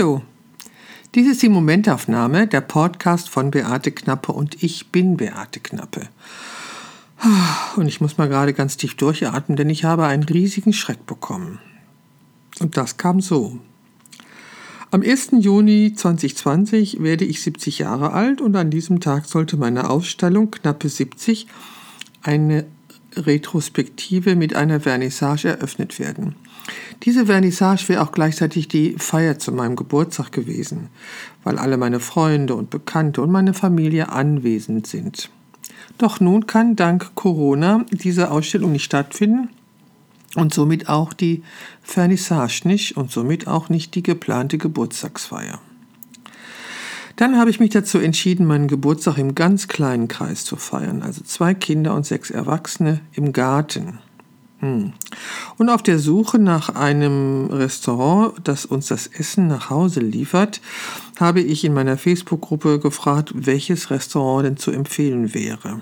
Hallo, 0.00 0.22
dies 1.14 1.30
ist 1.30 1.42
die 1.42 1.50
Momentaufnahme, 1.50 2.46
der 2.46 2.62
Podcast 2.62 3.28
von 3.28 3.50
Beate 3.50 3.92
Knappe 3.92 4.32
und 4.32 4.62
ich 4.62 4.86
bin 4.86 5.18
Beate 5.18 5.60
Knappe. 5.60 6.08
Und 7.76 7.86
ich 7.86 8.00
muss 8.00 8.16
mal 8.16 8.26
gerade 8.26 8.54
ganz 8.54 8.78
tief 8.78 8.94
durchatmen, 8.94 9.56
denn 9.56 9.68
ich 9.68 9.84
habe 9.84 10.06
einen 10.06 10.22
riesigen 10.22 10.72
Schreck 10.72 11.04
bekommen. 11.04 11.58
Und 12.60 12.78
das 12.78 12.96
kam 12.96 13.20
so. 13.20 13.58
Am 14.90 15.02
1. 15.02 15.32
Juni 15.40 15.92
2020 15.94 17.02
werde 17.02 17.26
ich 17.26 17.42
70 17.42 17.80
Jahre 17.80 18.14
alt 18.14 18.40
und 18.40 18.56
an 18.56 18.70
diesem 18.70 19.00
Tag 19.00 19.26
sollte 19.26 19.58
meine 19.58 19.90
Ausstellung 19.90 20.50
Knappe 20.50 20.88
70 20.88 21.46
eine 22.22 22.64
Retrospektive 23.16 24.34
mit 24.34 24.56
einer 24.56 24.80
Vernissage 24.80 25.48
eröffnet 25.48 25.98
werden. 25.98 26.36
Diese 27.02 27.26
Vernissage 27.26 27.88
wäre 27.88 28.02
auch 28.02 28.12
gleichzeitig 28.12 28.68
die 28.68 28.96
Feier 28.98 29.38
zu 29.38 29.52
meinem 29.52 29.76
Geburtstag 29.76 30.32
gewesen, 30.32 30.88
weil 31.44 31.58
alle 31.58 31.76
meine 31.76 32.00
Freunde 32.00 32.54
und 32.54 32.70
Bekannte 32.70 33.22
und 33.22 33.30
meine 33.30 33.54
Familie 33.54 34.10
anwesend 34.10 34.86
sind. 34.86 35.30
Doch 35.98 36.20
nun 36.20 36.46
kann 36.46 36.76
dank 36.76 37.14
Corona 37.14 37.84
diese 37.90 38.30
Ausstellung 38.30 38.72
nicht 38.72 38.84
stattfinden 38.84 39.50
und 40.36 40.54
somit 40.54 40.88
auch 40.88 41.12
die 41.12 41.42
Vernissage 41.82 42.62
nicht 42.64 42.96
und 42.96 43.10
somit 43.10 43.46
auch 43.46 43.68
nicht 43.68 43.94
die 43.94 44.02
geplante 44.02 44.58
Geburtstagsfeier. 44.58 45.60
Dann 47.16 47.36
habe 47.36 47.50
ich 47.50 47.60
mich 47.60 47.70
dazu 47.70 47.98
entschieden, 47.98 48.46
meinen 48.46 48.66
Geburtstag 48.66 49.18
im 49.18 49.34
ganz 49.34 49.68
kleinen 49.68 50.08
Kreis 50.08 50.44
zu 50.44 50.56
feiern, 50.56 51.02
also 51.02 51.22
zwei 51.22 51.52
Kinder 51.52 51.94
und 51.94 52.06
sechs 52.06 52.30
Erwachsene 52.30 53.00
im 53.12 53.34
Garten. 53.34 53.98
Hm. 54.60 54.92
Und 55.56 55.68
auf 55.70 55.82
der 55.82 55.98
Suche 55.98 56.38
nach 56.38 56.70
einem 56.70 57.46
Restaurant, 57.46 58.34
das 58.44 58.66
uns 58.66 58.88
das 58.88 59.06
Essen 59.06 59.48
nach 59.48 59.70
Hause 59.70 60.00
liefert, 60.00 60.60
habe 61.18 61.40
ich 61.40 61.64
in 61.64 61.74
meiner 61.74 61.96
Facebook-Gruppe 61.96 62.78
gefragt, 62.78 63.32
welches 63.34 63.90
Restaurant 63.90 64.46
denn 64.46 64.56
zu 64.56 64.70
empfehlen 64.70 65.34
wäre. 65.34 65.80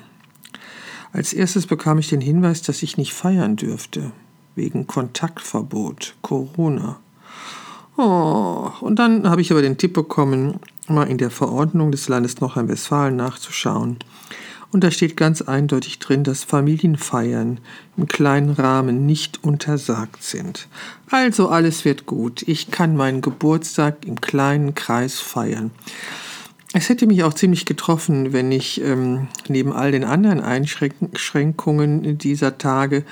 Als 1.13 1.33
erstes 1.33 1.67
bekam 1.67 1.99
ich 1.99 2.09
den 2.09 2.21
Hinweis, 2.21 2.63
dass 2.63 2.83
ich 2.83 2.97
nicht 2.97 3.15
feiern 3.15 3.57
dürfte, 3.57 4.13
wegen 4.55 4.87
Kontaktverbot, 4.87 6.15
Corona. 6.23 7.01
Oh, 7.97 8.71
und 8.81 8.99
dann 8.99 9.29
habe 9.29 9.41
ich 9.41 9.51
aber 9.51 9.63
den 9.63 9.79
Tipp 9.79 9.93
bekommen, 9.93 10.61
mal 10.87 11.09
in 11.09 11.19
der 11.19 11.31
Verordnung 11.31 11.91
des 11.91 12.09
Landes 12.09 12.41
Nordrhein-Westfalen 12.41 13.17
nachzuschauen. 13.17 13.99
Und 14.71 14.85
da 14.85 14.91
steht 14.91 15.17
ganz 15.17 15.41
eindeutig 15.41 15.99
drin, 15.99 16.25
dass 16.25 16.45
Familienfeiern 16.45 17.59
im 17.97 18.07
kleinen 18.07 18.51
Rahmen 18.51 19.07
nicht 19.07 19.43
untersagt 19.43 20.23
sind. 20.23 20.69
Also 21.11 21.49
alles 21.49 21.87
wird 21.87 22.05
gut. 22.05 22.43
Ich 22.43 22.71
kann 22.71 22.95
meinen 22.95 23.23
Geburtstag 23.23 24.05
im 24.05 24.21
kleinen 24.21 24.75
Kreis 24.75 25.21
feiern. 25.21 25.71
Es 26.75 26.91
hätte 26.91 27.07
mich 27.07 27.25
auch 27.25 27.33
ziemlich 27.33 27.65
getroffen, 27.65 28.35
wenn 28.35 28.53
ich 28.53 28.83
ähm, 28.83 29.29
neben 29.49 29.73
all 29.73 29.91
den 29.91 30.05
anderen 30.05 30.41
Einschränkungen 30.41 32.19
dieser 32.19 32.59
Tage 32.59 33.05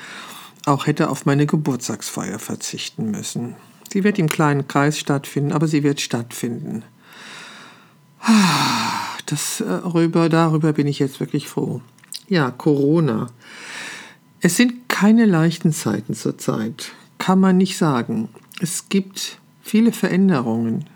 auch 0.67 0.87
hätte 0.87 1.09
auf 1.09 1.25
meine 1.25 1.47
Geburtstagsfeier 1.47 2.39
verzichten 2.39 3.11
müssen. 3.11 3.55
Sie 3.91 4.05
wird 4.05 4.19
im 4.19 4.29
kleinen 4.29 4.69
Kreis 4.69 4.99
stattfinden, 4.99 5.53
aber 5.53 5.69
sie 5.69 5.83
wird 5.83 6.03
stattfinden. 6.03 6.83
Das, 9.37 9.59
darüber, 9.59 10.25
äh, 10.25 10.29
darüber 10.31 10.73
bin 10.73 10.87
ich 10.87 10.99
jetzt 10.99 11.21
wirklich 11.21 11.47
froh. 11.47 11.83
Ja, 12.27 12.51
Corona. 12.51 13.27
Es 14.41 14.57
sind 14.57 14.89
keine 14.89 15.27
leichten 15.27 15.75
Zeiten 15.75 16.15
zurzeit, 16.15 16.93
kann 17.19 17.39
man 17.39 17.59
nicht 17.59 17.77
sagen. 17.77 18.31
Es 18.63 18.89
gibt 18.89 19.39
viele 19.61 19.93
Veränderungen. 19.93 20.87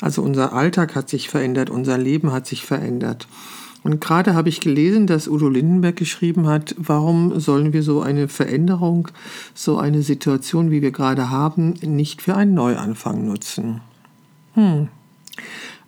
Also 0.00 0.22
unser 0.22 0.52
Alltag 0.52 0.94
hat 0.94 1.08
sich 1.08 1.28
verändert, 1.28 1.70
unser 1.70 1.98
Leben 1.98 2.30
hat 2.30 2.46
sich 2.46 2.64
verändert. 2.64 3.26
Und 3.82 4.00
gerade 4.00 4.34
habe 4.34 4.48
ich 4.48 4.60
gelesen, 4.60 5.08
dass 5.08 5.26
Udo 5.26 5.48
Lindenberg 5.48 5.96
geschrieben 5.96 6.46
hat, 6.46 6.76
warum 6.78 7.40
sollen 7.40 7.72
wir 7.72 7.82
so 7.82 8.00
eine 8.00 8.28
Veränderung, 8.28 9.08
so 9.54 9.76
eine 9.76 10.02
Situation, 10.02 10.70
wie 10.70 10.82
wir 10.82 10.92
gerade 10.92 11.30
haben, 11.30 11.74
nicht 11.82 12.22
für 12.22 12.36
einen 12.36 12.54
Neuanfang 12.54 13.26
nutzen. 13.26 13.80
Hm, 14.54 14.86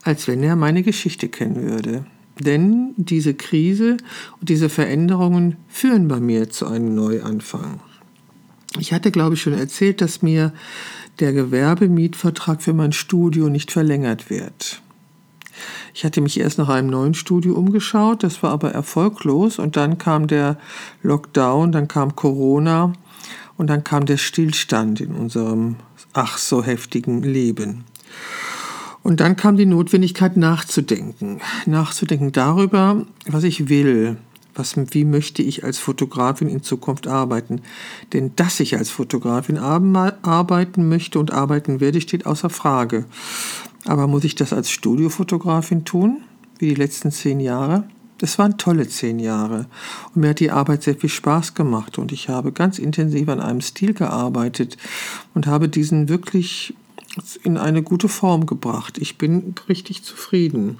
als 0.03 0.29
wenn 0.29 0.43
er 0.43 0.57
meine 0.57 0.83
Geschichte 0.83 1.29
kennen 1.29 1.63
würde. 1.63 2.05
Denn 2.39 2.95
diese 2.97 3.35
Krise 3.35 3.99
und 4.41 4.49
diese 4.49 4.69
Veränderungen 4.69 5.57
führen 5.69 6.09
bei 6.09 6.19
mir 6.19 6.51
zu 6.51 6.67
einem 6.67 6.95
Neuanfang. 6.95 7.81
Ich 8.79 8.93
hatte, 8.93 9.11
glaube 9.11 9.35
ich, 9.35 9.43
schon 9.43 9.53
erzählt, 9.53 10.01
dass 10.01 10.23
mir 10.23 10.53
der 11.21 11.33
Gewerbemietvertrag 11.33 12.63
für 12.63 12.73
mein 12.73 12.93
Studio 12.93 13.49
nicht 13.49 13.71
verlängert 13.71 14.31
wird. 14.31 14.81
Ich 15.95 16.05
hatte 16.05 16.23
mich 16.23 16.41
erst 16.41 16.57
nach 16.57 16.71
einem 16.71 16.89
neuen 16.89 17.13
Studio 17.13 17.55
umgeschaut, 17.55 18.23
das 18.23 18.43
war 18.43 18.51
aber 18.51 18.73
erfolglos 18.73 19.59
und 19.59 19.77
dann 19.77 19.99
kam 19.99 20.27
der 20.27 20.59
Lockdown, 21.03 21.71
dann 21.71 21.87
kam 21.87 22.17
Corona 22.17 22.95
und 23.59 23.67
dann 23.69 23.85
kam 23.85 24.07
der 24.07 24.17
Stillstand 24.17 25.03
in 25.03 25.15
unserem 25.15 25.77
ach 26.15 26.39
so 26.39 26.65
heftigen 26.65 27.23
Leben. 27.23 27.85
Und 29.03 29.21
dann 29.21 29.37
kam 29.37 29.57
die 29.57 29.67
Notwendigkeit 29.67 30.37
nachzudenken, 30.37 31.41
nachzudenken 31.67 32.33
darüber, 32.33 33.05
was 33.27 33.43
ich 33.45 33.69
will, 33.69 34.17
was, 34.55 34.77
wie 34.77 35.05
möchte 35.05 35.43
ich 35.43 35.65
als 35.65 35.79
Fotografin 35.79 36.49
in 36.49 36.63
Zukunft 36.63 37.07
arbeiten. 37.07 37.63
Denn 38.13 38.37
dass 38.37 38.61
ich 38.61 38.77
als 38.77 38.91
Fotografin 38.91 39.59
arbeiten 39.59 40.89
möchte 40.89 41.19
und 41.19 41.33
arbeiten 41.33 41.81
werde, 41.81 42.01
steht 42.01 42.27
außer 42.27 42.51
Frage. 42.51 43.07
Aber 43.87 44.07
muss 44.07 44.25
ich 44.25 44.37
das 44.37 44.53
als 44.53 44.71
Studiofotografin 44.71 45.85
tun, 45.85 46.23
wie 46.59 46.69
die 46.69 46.75
letzten 46.75 47.11
zehn 47.11 47.41
Jahre? 47.41 47.85
Das 48.19 48.39
waren 48.39 48.57
tolle 48.57 48.87
zehn 48.87 49.19
Jahre 49.19 49.67
und 50.15 50.21
mir 50.21 50.29
hat 50.29 50.39
die 50.39 50.53
Arbeit 50.53 50.85
sehr 50.85 50.95
viel 50.95 51.11
Spaß 51.11 51.55
gemacht 51.55 51.99
und 51.99 52.13
ich 52.13 52.29
habe 52.29 52.53
ganz 52.53 52.79
intensiv 52.79 53.29
an 53.29 53.41
einem 53.41 53.61
Stil 53.61 53.95
gearbeitet 53.95 54.77
und 55.35 55.49
habe 55.49 55.69
diesen 55.69 56.09
wirklich 56.09 56.73
in 57.43 57.57
eine 57.57 57.83
gute 57.83 58.09
Form 58.09 58.47
gebracht. 58.47 58.99
Ich 58.99 59.19
bin 59.19 59.55
richtig 59.69 60.03
zufrieden. 60.03 60.79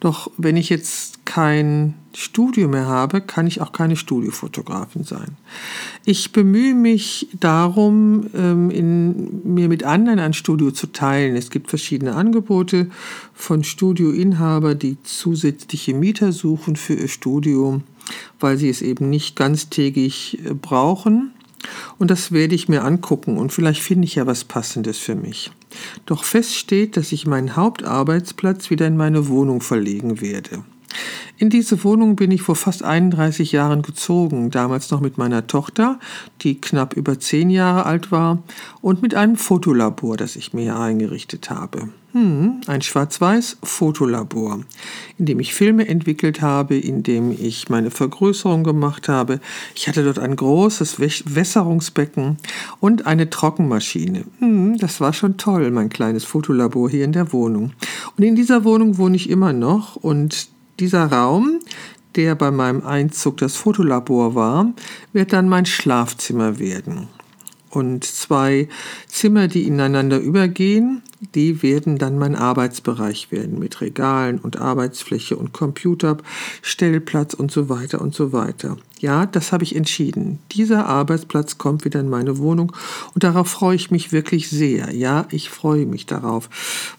Doch 0.00 0.30
wenn 0.36 0.56
ich 0.56 0.68
jetzt 0.68 1.24
kein 1.24 1.94
Studio 2.14 2.68
mehr 2.68 2.86
habe, 2.86 3.20
kann 3.20 3.46
ich 3.46 3.60
auch 3.60 3.72
keine 3.72 3.96
Studiofotografin 3.96 5.04
sein. 5.04 5.36
Ich 6.04 6.32
bemühe 6.32 6.74
mich 6.74 7.28
darum, 7.38 8.26
ähm, 8.34 8.70
in, 8.70 9.54
mir 9.54 9.68
mit 9.68 9.84
anderen 9.84 10.18
ein 10.18 10.32
Studio 10.32 10.72
zu 10.72 10.88
teilen. 10.88 11.36
Es 11.36 11.50
gibt 11.50 11.70
verschiedene 11.70 12.14
Angebote 12.14 12.90
von 13.32 13.64
Studioinhaber, 13.64 14.74
die 14.74 14.96
zusätzliche 15.04 15.94
Mieter 15.94 16.32
suchen 16.32 16.76
für 16.76 16.94
ihr 16.94 17.08
Studio, 17.08 17.80
weil 18.40 18.58
sie 18.58 18.68
es 18.68 18.82
eben 18.82 19.08
nicht 19.08 19.36
ganztägig 19.36 20.40
äh, 20.44 20.54
brauchen. 20.54 21.32
Und 21.98 22.10
das 22.10 22.32
werde 22.32 22.54
ich 22.54 22.68
mir 22.68 22.84
angucken 22.84 23.38
und 23.38 23.52
vielleicht 23.52 23.82
finde 23.82 24.06
ich 24.06 24.16
ja 24.16 24.26
was 24.26 24.44
Passendes 24.44 24.98
für 24.98 25.14
mich. 25.14 25.50
Doch 26.06 26.24
fest 26.24 26.54
steht, 26.54 26.96
dass 26.96 27.12
ich 27.12 27.26
meinen 27.26 27.56
Hauptarbeitsplatz 27.56 28.70
wieder 28.70 28.86
in 28.86 28.96
meine 28.96 29.28
Wohnung 29.28 29.60
verlegen 29.60 30.20
werde. 30.20 30.64
In 31.38 31.50
diese 31.50 31.82
Wohnung 31.82 32.16
bin 32.16 32.30
ich 32.30 32.42
vor 32.42 32.56
fast 32.56 32.84
31 32.84 33.52
Jahren 33.52 33.82
gezogen, 33.82 34.50
damals 34.50 34.90
noch 34.90 35.00
mit 35.00 35.18
meiner 35.18 35.46
Tochter, 35.46 35.98
die 36.42 36.60
knapp 36.60 36.94
über 36.94 37.18
10 37.18 37.50
Jahre 37.50 37.84
alt 37.84 38.12
war, 38.12 38.42
und 38.80 39.02
mit 39.02 39.14
einem 39.14 39.36
Fotolabor, 39.36 40.16
das 40.16 40.36
ich 40.36 40.52
mir 40.52 40.78
eingerichtet 40.78 41.50
habe. 41.50 41.88
Hm, 42.12 42.60
ein 42.66 42.82
schwarz-weiß 42.82 43.56
Fotolabor, 43.62 44.60
in 45.16 45.24
dem 45.24 45.40
ich 45.40 45.54
Filme 45.54 45.88
entwickelt 45.88 46.42
habe, 46.42 46.76
in 46.76 47.02
dem 47.02 47.32
ich 47.32 47.70
meine 47.70 47.90
Vergrößerung 47.90 48.64
gemacht 48.64 49.08
habe. 49.08 49.40
Ich 49.74 49.88
hatte 49.88 50.04
dort 50.04 50.18
ein 50.18 50.36
großes 50.36 51.00
Wässerungsbecken 51.00 52.36
und 52.80 53.06
eine 53.06 53.30
Trockenmaschine. 53.30 54.24
Hm, 54.40 54.76
das 54.76 55.00
war 55.00 55.14
schon 55.14 55.38
toll, 55.38 55.70
mein 55.70 55.88
kleines 55.88 56.24
Fotolabor 56.24 56.90
hier 56.90 57.04
in 57.04 57.12
der 57.12 57.32
Wohnung. 57.32 57.72
Und 58.18 58.24
in 58.24 58.36
dieser 58.36 58.64
Wohnung 58.64 58.98
wohne 58.98 59.16
ich 59.16 59.30
immer 59.30 59.54
noch 59.54 59.96
und 59.96 60.51
dieser 60.78 61.06
Raum, 61.06 61.60
der 62.16 62.34
bei 62.34 62.50
meinem 62.50 62.84
Einzug 62.84 63.38
das 63.38 63.56
Fotolabor 63.56 64.34
war, 64.34 64.72
wird 65.12 65.32
dann 65.32 65.48
mein 65.48 65.66
Schlafzimmer 65.66 66.58
werden. 66.58 67.08
Und 67.70 68.04
zwei 68.04 68.68
Zimmer, 69.06 69.48
die 69.48 69.66
ineinander 69.66 70.18
übergehen, 70.18 71.00
die 71.34 71.62
werden 71.62 71.96
dann 71.96 72.18
mein 72.18 72.36
Arbeitsbereich 72.36 73.32
werden 73.32 73.58
mit 73.58 73.80
Regalen 73.80 74.38
und 74.38 74.60
Arbeitsfläche 74.60 75.36
und 75.36 75.54
Computer, 75.54 76.18
Stellplatz 76.60 77.32
und 77.32 77.50
so 77.50 77.70
weiter 77.70 78.02
und 78.02 78.14
so 78.14 78.34
weiter. 78.34 78.76
Ja, 79.00 79.24
das 79.24 79.52
habe 79.52 79.64
ich 79.64 79.74
entschieden. 79.74 80.38
Dieser 80.52 80.84
Arbeitsplatz 80.84 81.56
kommt 81.56 81.86
wieder 81.86 82.00
in 82.00 82.10
meine 82.10 82.36
Wohnung 82.36 82.72
und 83.14 83.24
darauf 83.24 83.48
freue 83.48 83.76
ich 83.76 83.90
mich 83.90 84.12
wirklich 84.12 84.50
sehr. 84.50 84.94
Ja, 84.94 85.26
ich 85.30 85.48
freue 85.48 85.86
mich 85.86 86.04
darauf, 86.04 86.50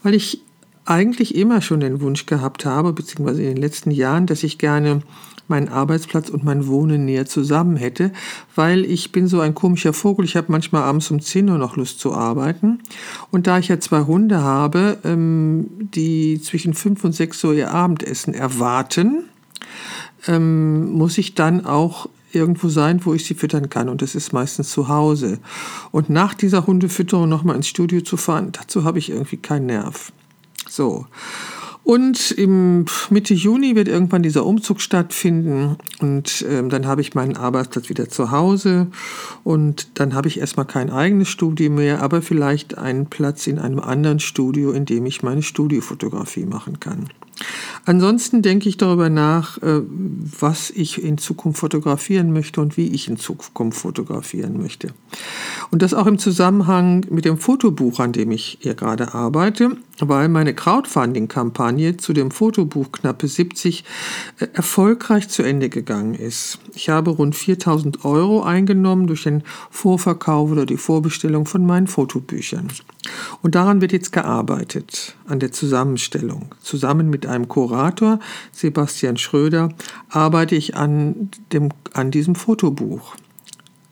weil 0.01 0.15
ich 0.15 0.41
eigentlich 0.85 1.35
immer 1.35 1.61
schon 1.61 1.79
den 1.79 2.01
Wunsch 2.01 2.25
gehabt 2.25 2.65
habe, 2.65 2.93
beziehungsweise 2.93 3.43
in 3.43 3.55
den 3.55 3.61
letzten 3.61 3.91
Jahren, 3.91 4.27
dass 4.27 4.43
ich 4.43 4.57
gerne 4.57 5.01
meinen 5.47 5.69
Arbeitsplatz 5.69 6.29
und 6.29 6.43
mein 6.43 6.67
Wohnen 6.67 7.05
näher 7.05 7.25
zusammen 7.25 7.75
hätte, 7.75 8.11
weil 8.55 8.85
ich 8.85 9.11
bin 9.11 9.27
so 9.27 9.39
ein 9.41 9.53
komischer 9.53 9.93
Vogel. 9.93 10.25
Ich 10.25 10.35
habe 10.35 10.51
manchmal 10.51 10.83
abends 10.83 11.11
um 11.11 11.19
10 11.19 11.49
Uhr 11.49 11.57
noch 11.57 11.75
Lust 11.75 11.99
zu 11.99 12.13
arbeiten. 12.13 12.79
Und 13.31 13.47
da 13.47 13.59
ich 13.59 13.67
ja 13.67 13.79
zwei 13.79 14.01
Hunde 14.01 14.41
habe, 14.41 14.97
ähm, 15.03 15.67
die 15.93 16.41
zwischen 16.41 16.73
5 16.73 17.03
und 17.03 17.11
6 17.13 17.43
Uhr 17.43 17.53
ihr 17.53 17.71
Abendessen 17.71 18.33
erwarten, 18.33 19.25
ähm, 20.27 20.91
muss 20.91 21.17
ich 21.17 21.35
dann 21.35 21.65
auch 21.65 22.07
irgendwo 22.31 22.69
sein, 22.69 23.05
wo 23.05 23.13
ich 23.13 23.25
sie 23.25 23.35
füttern 23.35 23.69
kann. 23.69 23.89
Und 23.89 24.01
das 24.01 24.15
ist 24.15 24.33
meistens 24.33 24.71
zu 24.71 24.87
Hause. 24.87 25.39
Und 25.91 26.09
nach 26.09 26.33
dieser 26.33 26.65
Hundefütterung 26.65 27.29
nochmal 27.29 27.55
ins 27.55 27.67
Studio 27.67 28.01
zu 28.01 28.17
fahren, 28.17 28.49
dazu 28.51 28.85
habe 28.85 28.97
ich 28.97 29.09
irgendwie 29.09 29.37
keinen 29.37 29.67
Nerv. 29.67 30.11
So. 30.73 31.05
Und 31.83 32.31
im 32.31 32.85
Mitte 33.11 33.35
Juni 33.35 33.75
wird 33.75 33.89
irgendwann 33.89 34.23
dieser 34.23 34.45
Umzug 34.45 34.79
stattfinden 34.79 35.75
und 35.99 36.43
ähm, 36.49 36.69
dann 36.69 36.87
habe 36.87 37.01
ich 37.01 37.13
meinen 37.13 37.35
Arbeitsplatz 37.35 37.89
wieder 37.89 38.07
zu 38.07 38.31
Hause 38.31 38.87
und 39.43 39.99
dann 39.99 40.15
habe 40.15 40.29
ich 40.29 40.39
erstmal 40.39 40.65
kein 40.65 40.89
eigenes 40.89 41.27
Studio 41.27 41.69
mehr, 41.69 42.01
aber 42.01 42.21
vielleicht 42.21 42.77
einen 42.77 43.07
Platz 43.07 43.47
in 43.47 43.59
einem 43.59 43.81
anderen 43.81 44.21
Studio, 44.21 44.71
in 44.71 44.85
dem 44.85 45.05
ich 45.05 45.23
meine 45.23 45.43
Studiofotografie 45.43 46.45
machen 46.45 46.79
kann. 46.79 47.09
Ansonsten 47.85 48.41
denke 48.41 48.69
ich 48.69 48.77
darüber 48.77 49.09
nach, 49.09 49.57
äh, 49.61 49.81
was 50.39 50.69
ich 50.69 51.03
in 51.03 51.17
Zukunft 51.17 51.59
fotografieren 51.59 52.31
möchte 52.31 52.61
und 52.61 52.77
wie 52.77 52.87
ich 52.87 53.07
in 53.07 53.17
Zukunft 53.17 53.79
fotografieren 53.79 54.61
möchte. 54.61 54.93
Und 55.73 55.81
das 55.81 55.95
auch 55.95 56.05
im 56.05 56.19
Zusammenhang 56.19 57.03
mit 57.09 57.25
dem 57.25 57.39
Fotobuch, 57.39 57.99
an 57.99 58.11
dem 58.11 58.29
ich 58.29 58.59
hier 58.61 58.75
gerade 58.75 59.15
arbeite, 59.15 59.75
weil 59.99 60.29
meine 60.29 60.53
Crowdfunding-Kampagne 60.53 61.97
zu 61.97 62.13
dem 62.13 62.29
Fotobuch 62.29 62.91
Knappe 62.91 63.27
70 63.27 63.83
äh, 64.37 64.45
erfolgreich 64.53 65.29
zu 65.29 65.41
Ende 65.41 65.69
gegangen 65.69 66.13
ist. 66.13 66.59
Ich 66.75 66.89
habe 66.89 67.09
rund 67.09 67.35
4000 67.35 68.05
Euro 68.05 68.43
eingenommen 68.43 69.07
durch 69.07 69.23
den 69.23 69.41
Vorverkauf 69.71 70.51
oder 70.51 70.67
die 70.67 70.77
Vorbestellung 70.77 71.47
von 71.47 71.65
meinen 71.65 71.87
Fotobüchern. 71.87 72.67
Und 73.41 73.55
daran 73.55 73.81
wird 73.81 73.93
jetzt 73.93 74.11
gearbeitet, 74.11 75.15
an 75.27 75.39
der 75.39 75.53
Zusammenstellung. 75.53 76.53
Zusammen 76.61 77.09
mit 77.09 77.25
einem 77.25 77.47
Kurator, 77.47 78.19
Sebastian 78.51 79.17
Schröder, 79.17 79.69
arbeite 80.09 80.53
ich 80.53 80.75
an, 80.75 81.31
dem, 81.51 81.69
an 81.93 82.11
diesem 82.11 82.35
Fotobuch. 82.35 83.15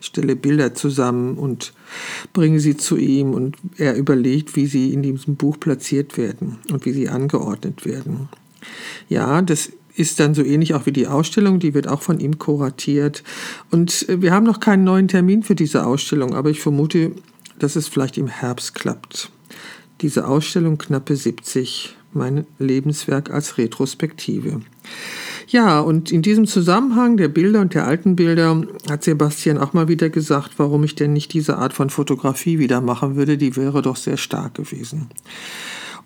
Stelle 0.02 0.36
Bilder 0.36 0.74
zusammen 0.74 1.38
und 1.38 1.72
bringe 2.32 2.60
sie 2.60 2.76
zu 2.76 2.96
ihm 2.96 3.32
und 3.32 3.56
er 3.78 3.96
überlegt, 3.96 4.56
wie 4.56 4.66
sie 4.66 4.92
in 4.92 5.02
diesem 5.02 5.36
Buch 5.36 5.58
platziert 5.58 6.18
werden 6.18 6.58
und 6.70 6.84
wie 6.84 6.92
sie 6.92 7.08
angeordnet 7.08 7.86
werden. 7.86 8.28
Ja, 9.08 9.40
das 9.42 9.72
ist 9.94 10.20
dann 10.20 10.34
so 10.34 10.42
ähnlich 10.42 10.74
auch 10.74 10.86
wie 10.86 10.92
die 10.92 11.06
Ausstellung, 11.06 11.58
die 11.58 11.74
wird 11.74 11.86
auch 11.86 12.02
von 12.02 12.18
ihm 12.18 12.38
kuratiert. 12.38 13.22
Und 13.70 14.06
wir 14.08 14.32
haben 14.32 14.46
noch 14.46 14.60
keinen 14.60 14.84
neuen 14.84 15.08
Termin 15.08 15.42
für 15.42 15.54
diese 15.54 15.86
Ausstellung, 15.86 16.34
aber 16.34 16.50
ich 16.50 16.60
vermute, 16.60 17.12
dass 17.58 17.76
es 17.76 17.88
vielleicht 17.88 18.18
im 18.18 18.26
Herbst 18.26 18.74
klappt. 18.74 19.30
Diese 20.00 20.26
Ausstellung 20.26 20.78
knappe 20.78 21.14
70, 21.14 21.96
mein 22.12 22.46
Lebenswerk 22.58 23.30
als 23.30 23.58
Retrospektive. 23.58 24.62
Ja, 25.52 25.80
und 25.80 26.10
in 26.10 26.22
diesem 26.22 26.46
Zusammenhang 26.46 27.18
der 27.18 27.28
Bilder 27.28 27.60
und 27.60 27.74
der 27.74 27.86
alten 27.86 28.16
Bilder 28.16 28.62
hat 28.88 29.04
Sebastian 29.04 29.58
auch 29.58 29.74
mal 29.74 29.86
wieder 29.86 30.08
gesagt, 30.08 30.52
warum 30.56 30.82
ich 30.82 30.94
denn 30.94 31.12
nicht 31.12 31.34
diese 31.34 31.58
Art 31.58 31.74
von 31.74 31.90
Fotografie 31.90 32.58
wieder 32.58 32.80
machen 32.80 33.16
würde. 33.16 33.36
Die 33.36 33.54
wäre 33.54 33.82
doch 33.82 33.96
sehr 33.96 34.16
stark 34.16 34.54
gewesen. 34.54 35.08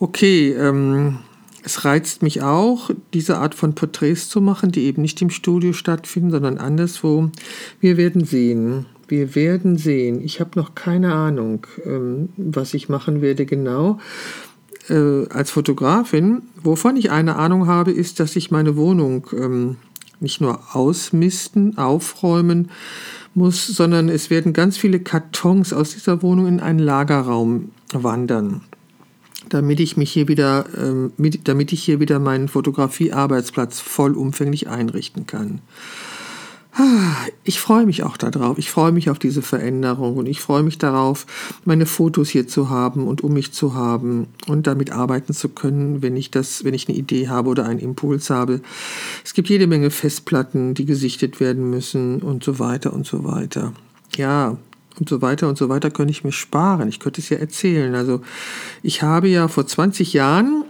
Okay, 0.00 0.50
ähm, 0.50 1.18
es 1.62 1.84
reizt 1.84 2.24
mich 2.24 2.42
auch, 2.42 2.90
diese 3.14 3.38
Art 3.38 3.54
von 3.54 3.76
Porträts 3.76 4.28
zu 4.28 4.40
machen, 4.40 4.72
die 4.72 4.82
eben 4.82 5.02
nicht 5.02 5.22
im 5.22 5.30
Studio 5.30 5.72
stattfinden, 5.72 6.32
sondern 6.32 6.58
anderswo. 6.58 7.30
Wir 7.78 7.96
werden 7.96 8.24
sehen. 8.24 8.86
Wir 9.06 9.36
werden 9.36 9.76
sehen. 9.76 10.20
Ich 10.22 10.40
habe 10.40 10.58
noch 10.58 10.74
keine 10.74 11.14
Ahnung, 11.14 11.68
ähm, 11.84 12.30
was 12.36 12.74
ich 12.74 12.88
machen 12.88 13.22
werde 13.22 13.46
genau. 13.46 14.00
Äh, 14.88 15.28
als 15.28 15.50
Fotografin, 15.50 16.42
wovon 16.62 16.96
ich 16.96 17.10
eine 17.10 17.36
Ahnung 17.36 17.66
habe, 17.66 17.90
ist, 17.92 18.20
dass 18.20 18.36
ich 18.36 18.50
meine 18.50 18.76
Wohnung 18.76 19.26
ähm, 19.32 19.76
nicht 20.20 20.40
nur 20.40 20.60
ausmisten, 20.74 21.76
aufräumen 21.76 22.70
muss, 23.34 23.66
sondern 23.66 24.08
es 24.08 24.30
werden 24.30 24.52
ganz 24.52 24.76
viele 24.78 25.00
Kartons 25.00 25.72
aus 25.72 25.92
dieser 25.92 26.22
Wohnung 26.22 26.46
in 26.46 26.60
einen 26.60 26.78
Lagerraum 26.78 27.70
wandern 27.92 28.62
damit 29.48 29.80
ich 29.80 29.96
mich 29.96 30.12
hier 30.12 30.28
wieder, 30.28 30.66
ähm, 30.76 31.12
mit, 31.16 31.46
damit 31.48 31.72
ich 31.72 31.82
hier 31.82 32.00
wieder 32.00 32.18
meinen 32.18 32.48
Fotografiearbeitsplatz 32.48 33.80
vollumfänglich 33.80 34.68
einrichten 34.68 35.26
kann. 35.26 35.60
Ich 37.44 37.58
freue 37.58 37.86
mich 37.86 38.02
auch 38.02 38.16
darauf. 38.18 38.58
Ich 38.58 38.70
freue 38.70 38.92
mich 38.92 39.08
auf 39.08 39.18
diese 39.18 39.40
Veränderung 39.40 40.16
und 40.16 40.26
ich 40.26 40.40
freue 40.40 40.62
mich 40.62 40.76
darauf, 40.76 41.26
meine 41.64 41.86
Fotos 41.86 42.28
hier 42.28 42.48
zu 42.48 42.68
haben 42.68 43.06
und 43.06 43.22
um 43.22 43.32
mich 43.32 43.52
zu 43.52 43.74
haben 43.74 44.26
und 44.46 44.66
damit 44.66 44.92
arbeiten 44.92 45.32
zu 45.32 45.48
können, 45.48 46.02
wenn 46.02 46.16
ich 46.16 46.30
das, 46.30 46.64
wenn 46.64 46.74
ich 46.74 46.88
eine 46.88 46.98
Idee 46.98 47.28
habe 47.28 47.48
oder 47.48 47.64
einen 47.64 47.78
Impuls 47.78 48.28
habe. 48.28 48.60
Es 49.24 49.32
gibt 49.32 49.48
jede 49.48 49.66
Menge 49.66 49.90
Festplatten, 49.90 50.74
die 50.74 50.84
gesichtet 50.84 51.40
werden 51.40 51.70
müssen 51.70 52.20
und 52.20 52.44
so 52.44 52.58
weiter 52.58 52.92
und 52.92 53.06
so 53.06 53.24
weiter. 53.24 53.72
Ja, 54.14 54.58
und 54.98 55.08
so 55.08 55.22
weiter 55.22 55.48
und 55.48 55.56
so 55.56 55.68
weiter 55.68 55.90
könnte 55.90 56.10
ich 56.10 56.24
mir 56.24 56.32
sparen. 56.32 56.88
Ich 56.88 57.00
könnte 57.00 57.20
es 57.20 57.28
ja 57.28 57.38
erzählen. 57.38 57.94
Also 57.94 58.20
ich 58.82 59.02
habe 59.02 59.28
ja 59.28 59.48
vor 59.48 59.66
20 59.66 60.12
Jahren 60.12 60.64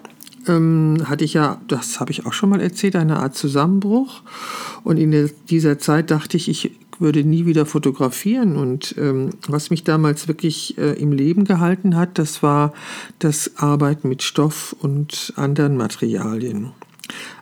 ähm, 0.46 1.04
hatte 1.04 1.24
ich 1.24 1.34
ja, 1.34 1.60
das 1.68 2.00
habe 2.00 2.10
ich 2.10 2.26
auch 2.26 2.32
schon 2.32 2.50
mal 2.50 2.60
erzählt, 2.60 2.96
eine 2.96 3.16
Art 3.18 3.34
Zusammenbruch. 3.34 4.22
Und 4.84 4.98
in 4.98 5.30
dieser 5.48 5.78
Zeit 5.78 6.10
dachte 6.10 6.36
ich, 6.36 6.48
ich 6.48 6.72
würde 6.98 7.24
nie 7.24 7.46
wieder 7.46 7.66
fotografieren. 7.66 8.56
Und 8.56 8.94
ähm, 8.98 9.30
was 9.48 9.70
mich 9.70 9.84
damals 9.84 10.28
wirklich 10.28 10.78
äh, 10.78 10.92
im 10.92 11.12
Leben 11.12 11.44
gehalten 11.44 11.96
hat, 11.96 12.18
das 12.18 12.42
war 12.42 12.72
das 13.18 13.52
Arbeiten 13.56 14.08
mit 14.08 14.22
Stoff 14.22 14.74
und 14.80 15.32
anderen 15.36 15.76
Materialien. 15.76 16.72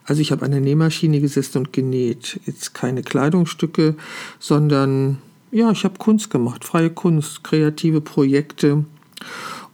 Also 0.04 0.20
ich 0.20 0.32
habe 0.32 0.44
an 0.44 0.50
der 0.50 0.60
Nähmaschine 0.60 1.20
gesessen 1.20 1.58
und 1.58 1.72
genäht. 1.72 2.40
Jetzt 2.44 2.74
keine 2.74 3.02
Kleidungsstücke, 3.02 3.94
sondern 4.38 5.18
ja, 5.50 5.70
ich 5.70 5.84
habe 5.84 5.98
Kunst 5.98 6.30
gemacht, 6.30 6.64
freie 6.64 6.90
Kunst, 6.90 7.44
kreative 7.44 8.00
Projekte. 8.00 8.84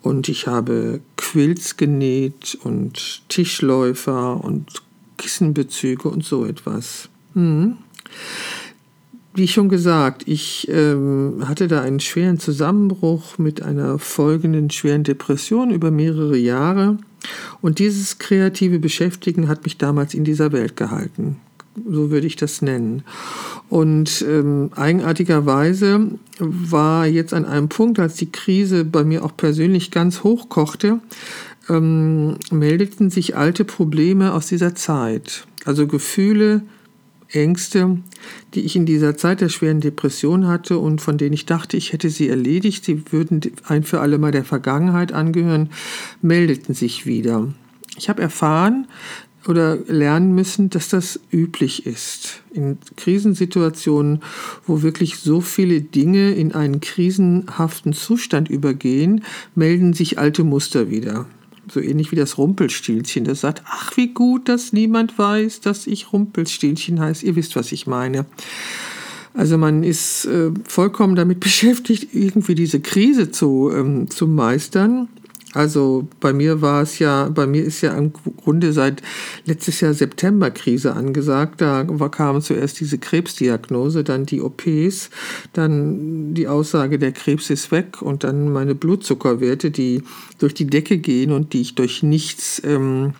Und 0.02 0.28
ich 0.28 0.46
habe 0.46 1.00
Quilts 1.16 1.76
genäht 1.76 2.58
und 2.62 3.22
Tischläufer 3.28 4.42
und 4.42 4.82
Kissenbezüge 5.18 6.08
und 6.08 6.24
so 6.24 6.46
etwas. 6.46 7.08
Mhm. 7.34 7.76
Wie 9.34 9.46
schon 9.46 9.68
gesagt, 9.68 10.22
ich 10.26 10.66
ähm, 10.68 11.44
hatte 11.46 11.68
da 11.68 11.82
einen 11.82 12.00
schweren 12.00 12.40
Zusammenbruch 12.40 13.38
mit 13.38 13.62
einer 13.62 13.98
folgenden 13.98 14.70
schweren 14.70 15.04
Depression 15.04 15.70
über 15.70 15.90
mehrere 15.90 16.36
Jahre. 16.36 16.98
Und 17.60 17.78
dieses 17.78 18.18
kreative 18.18 18.78
Beschäftigen 18.78 19.48
hat 19.48 19.64
mich 19.64 19.76
damals 19.78 20.14
in 20.14 20.24
dieser 20.24 20.52
Welt 20.52 20.76
gehalten 20.76 21.36
so 21.88 22.10
würde 22.10 22.26
ich 22.26 22.36
das 22.36 22.62
nennen. 22.62 23.02
Und 23.70 24.24
ähm, 24.28 24.70
eigenartigerweise 24.74 26.08
war 26.40 27.06
jetzt 27.06 27.32
an 27.32 27.44
einem 27.44 27.68
Punkt, 27.68 28.00
als 28.00 28.16
die 28.16 28.32
Krise 28.32 28.84
bei 28.84 29.04
mir 29.04 29.24
auch 29.24 29.36
persönlich 29.36 29.92
ganz 29.92 30.24
hochkochte, 30.24 30.98
ähm, 31.68 32.34
meldeten 32.50 33.10
sich 33.10 33.36
alte 33.36 33.64
Probleme 33.64 34.32
aus 34.34 34.48
dieser 34.48 34.74
Zeit. 34.74 35.46
Also 35.64 35.86
Gefühle, 35.86 36.62
Ängste, 37.28 37.98
die 38.54 38.62
ich 38.62 38.74
in 38.74 38.86
dieser 38.86 39.16
Zeit 39.16 39.40
der 39.40 39.48
schweren 39.48 39.80
Depression 39.80 40.48
hatte 40.48 40.78
und 40.78 41.00
von 41.00 41.16
denen 41.16 41.34
ich 41.34 41.46
dachte, 41.46 41.76
ich 41.76 41.92
hätte 41.92 42.10
sie 42.10 42.28
erledigt, 42.28 42.84
sie 42.84 43.04
würden 43.12 43.40
ein 43.68 43.84
für 43.84 44.00
alle 44.00 44.18
Mal 44.18 44.32
der 44.32 44.44
Vergangenheit 44.44 45.12
angehören, 45.12 45.70
meldeten 46.22 46.74
sich 46.74 47.06
wieder. 47.06 47.54
Ich 47.96 48.08
habe 48.08 48.20
erfahren, 48.20 48.88
oder 49.48 49.76
lernen 49.86 50.34
müssen, 50.34 50.70
dass 50.70 50.88
das 50.88 51.18
üblich 51.32 51.86
ist. 51.86 52.42
In 52.52 52.78
Krisensituationen, 52.96 54.20
wo 54.66 54.82
wirklich 54.82 55.16
so 55.16 55.40
viele 55.40 55.80
Dinge 55.80 56.32
in 56.32 56.52
einen 56.52 56.80
krisenhaften 56.80 57.92
Zustand 57.92 58.50
übergehen, 58.50 59.24
melden 59.54 59.92
sich 59.94 60.18
alte 60.18 60.44
Muster 60.44 60.90
wieder. 60.90 61.26
So 61.72 61.80
ähnlich 61.80 62.10
wie 62.10 62.16
das 62.16 62.36
Rumpelstilzchen, 62.36 63.24
das 63.24 63.40
sagt, 63.40 63.62
ach 63.66 63.96
wie 63.96 64.08
gut, 64.08 64.48
dass 64.48 64.72
niemand 64.72 65.18
weiß, 65.18 65.60
dass 65.60 65.86
ich 65.86 66.12
Rumpelstilzchen 66.12 67.00
heiße. 67.00 67.24
Ihr 67.24 67.36
wisst, 67.36 67.56
was 67.56 67.72
ich 67.72 67.86
meine. 67.86 68.26
Also 69.32 69.56
man 69.56 69.84
ist 69.84 70.24
äh, 70.26 70.50
vollkommen 70.64 71.14
damit 71.14 71.40
beschäftigt, 71.40 72.08
irgendwie 72.12 72.54
diese 72.54 72.80
Krise 72.80 73.30
zu, 73.30 73.70
ähm, 73.72 74.10
zu 74.10 74.26
meistern 74.26 75.08
Also 75.52 76.06
bei 76.20 76.32
mir 76.32 76.62
war 76.62 76.82
es 76.82 77.00
ja, 77.00 77.28
bei 77.28 77.46
mir 77.46 77.64
ist 77.64 77.80
ja 77.80 77.92
im 77.96 78.12
Grunde 78.12 78.72
seit 78.72 79.02
letztes 79.46 79.80
Jahr 79.80 79.94
September 79.94 80.50
Krise 80.50 80.94
angesagt. 80.94 81.60
Da 81.60 81.84
kam 82.10 82.40
zuerst 82.40 82.78
diese 82.78 82.98
Krebsdiagnose, 82.98 84.04
dann 84.04 84.26
die 84.26 84.40
OPs, 84.42 85.10
dann 85.52 86.34
die 86.34 86.46
Aussage, 86.46 86.98
der 87.00 87.12
Krebs 87.12 87.50
ist 87.50 87.72
weg 87.72 88.00
und 88.00 88.22
dann 88.22 88.52
meine 88.52 88.76
Blutzuckerwerte, 88.76 89.72
die 89.72 90.04
durch 90.38 90.54
die 90.54 90.66
Decke 90.66 90.98
gehen 90.98 91.32
und 91.32 91.52
die 91.52 91.62
ich 91.62 91.74
durch 91.74 92.04
nichts 92.04 92.62
ähm, 92.64 93.14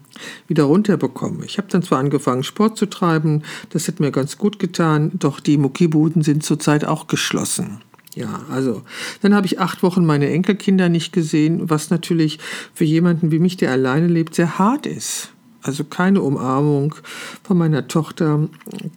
wieder 0.47 0.65
runterbekomme. 0.65 1.45
Ich 1.45 1.59
habe 1.59 1.69
dann 1.69 1.83
zwar 1.83 1.99
angefangen, 1.99 2.45
Sport 2.45 2.77
zu 2.77 2.87
treiben, 2.87 3.43
das 3.71 3.89
hat 3.89 3.99
mir 3.99 4.13
ganz 4.13 4.39
gut 4.39 4.61
getan, 4.61 5.11
doch 5.15 5.41
die 5.41 5.59
Muckibuden 5.59 6.23
sind 6.23 6.45
zurzeit 6.45 6.85
auch 6.85 7.09
geschlossen. 7.09 7.81
Ja, 8.15 8.43
also 8.51 8.83
dann 9.23 9.35
habe 9.35 9.47
ich 9.47 9.61
acht 9.61 9.83
Wochen 9.83 10.05
meine 10.05 10.29
Enkelkinder 10.31 10.89
nicht 10.89 11.13
gesehen, 11.13 11.71
was 11.71 11.91
natürlich 11.91 12.39
für 12.75 12.85
jemanden 12.85 13.31
wie 13.31 13.39
mich, 13.39 13.57
der 13.57 13.71
alleine 13.71 14.09
lebt, 14.09 14.35
sehr 14.35 14.59
hart 14.59 14.87
ist. 14.87 15.31
Also 15.63 15.85
keine 15.85 16.23
Umarmung 16.23 16.95
von 17.43 17.59
meiner 17.59 17.87
Tochter, 17.87 18.49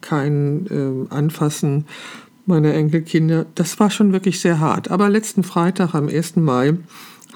kein 0.01 0.65
äh, 0.67 1.13
Anfassen 1.13 1.85
meiner 2.45 2.73
Enkelkinder. 2.73 3.45
Das 3.55 3.79
war 3.79 3.91
schon 3.91 4.13
wirklich 4.13 4.39
sehr 4.39 4.59
hart. 4.59 4.89
Aber 4.89 5.09
letzten 5.09 5.43
Freitag, 5.43 5.93
am 5.93 6.07
1. 6.07 6.37
Mai, 6.37 6.75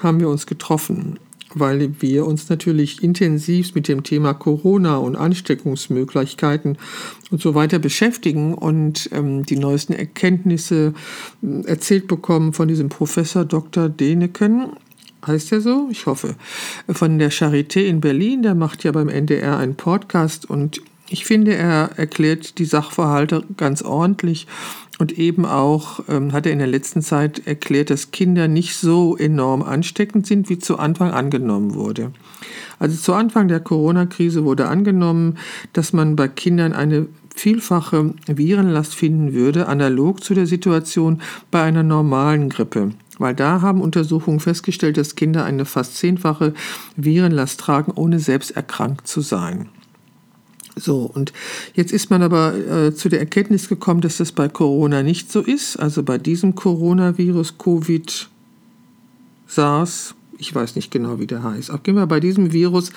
haben 0.02 0.20
wir 0.20 0.28
uns 0.28 0.46
getroffen 0.46 1.18
weil 1.54 1.90
wir 2.00 2.26
uns 2.26 2.48
natürlich 2.48 3.02
intensiv 3.02 3.74
mit 3.74 3.88
dem 3.88 4.02
Thema 4.02 4.34
Corona 4.34 4.96
und 4.96 5.16
Ansteckungsmöglichkeiten 5.16 6.78
und 7.30 7.40
so 7.40 7.54
weiter 7.54 7.78
beschäftigen 7.78 8.54
und 8.54 9.08
ähm, 9.12 9.44
die 9.44 9.56
neuesten 9.56 9.92
Erkenntnisse 9.92 10.94
äh, 11.42 11.66
erzählt 11.66 12.08
bekommen 12.08 12.52
von 12.52 12.68
diesem 12.68 12.88
Professor 12.88 13.44
Dr. 13.44 13.88
Deneken. 13.88 14.72
Heißt 15.26 15.52
er 15.52 15.60
so? 15.60 15.88
Ich 15.90 16.06
hoffe. 16.06 16.36
Von 16.88 17.18
der 17.18 17.32
Charité 17.32 17.80
in 17.80 18.00
Berlin, 18.00 18.42
der 18.42 18.54
macht 18.54 18.84
ja 18.84 18.92
beim 18.92 19.08
NDR 19.08 19.58
einen 19.58 19.74
Podcast 19.74 20.48
und 20.48 20.80
ich 21.10 21.24
finde, 21.24 21.54
er 21.54 21.90
erklärt 21.96 22.58
die 22.58 22.66
Sachverhalte 22.66 23.42
ganz 23.56 23.82
ordentlich 23.82 24.46
und 24.98 25.16
eben 25.18 25.46
auch 25.46 26.00
ähm, 26.08 26.32
hat 26.32 26.46
er 26.46 26.52
in 26.52 26.58
der 26.58 26.66
letzten 26.66 27.02
Zeit 27.02 27.46
erklärt, 27.46 27.90
dass 27.90 28.10
Kinder 28.10 28.48
nicht 28.48 28.76
so 28.76 29.16
enorm 29.16 29.62
ansteckend 29.62 30.26
sind, 30.26 30.48
wie 30.48 30.58
zu 30.58 30.78
Anfang 30.78 31.12
angenommen 31.12 31.74
wurde. 31.74 32.12
Also 32.78 32.96
zu 32.96 33.14
Anfang 33.14 33.48
der 33.48 33.60
Corona-Krise 33.60 34.44
wurde 34.44 34.68
angenommen, 34.68 35.38
dass 35.72 35.92
man 35.92 36.16
bei 36.16 36.28
Kindern 36.28 36.72
eine 36.72 37.06
vielfache 37.34 38.14
Virenlast 38.26 38.94
finden 38.94 39.32
würde, 39.32 39.68
analog 39.68 40.22
zu 40.22 40.34
der 40.34 40.46
Situation 40.46 41.22
bei 41.50 41.62
einer 41.62 41.84
normalen 41.84 42.48
Grippe. 42.48 42.90
Weil 43.18 43.34
da 43.34 43.60
haben 43.62 43.80
Untersuchungen 43.80 44.40
festgestellt, 44.40 44.96
dass 44.96 45.16
Kinder 45.16 45.44
eine 45.44 45.64
fast 45.64 45.96
zehnfache 45.96 46.54
Virenlast 46.96 47.60
tragen, 47.60 47.92
ohne 47.94 48.18
selbst 48.18 48.52
erkrankt 48.52 49.06
zu 49.06 49.20
sein. 49.20 49.68
So, 50.80 51.10
und 51.12 51.32
jetzt 51.74 51.92
ist 51.92 52.10
man 52.10 52.22
aber 52.22 52.54
äh, 52.54 52.94
zu 52.94 53.08
der 53.08 53.20
Erkenntnis 53.20 53.68
gekommen, 53.68 54.00
dass 54.00 54.18
das 54.18 54.32
bei 54.32 54.48
Corona 54.48 55.02
nicht 55.02 55.30
so 55.30 55.40
ist. 55.40 55.76
Also 55.76 56.02
bei 56.02 56.18
diesem 56.18 56.54
Coronavirus, 56.54 57.58
Covid, 57.58 58.28
SARS, 59.46 60.14
ich 60.38 60.54
weiß 60.54 60.76
nicht 60.76 60.90
genau, 60.90 61.18
wie 61.18 61.26
der 61.26 61.42
heißt. 61.42 61.70
Auch 61.70 61.82
gehen 61.82 61.96
wir 61.96 62.06
bei 62.06 62.20
diesem 62.20 62.52
Virus 62.52 62.92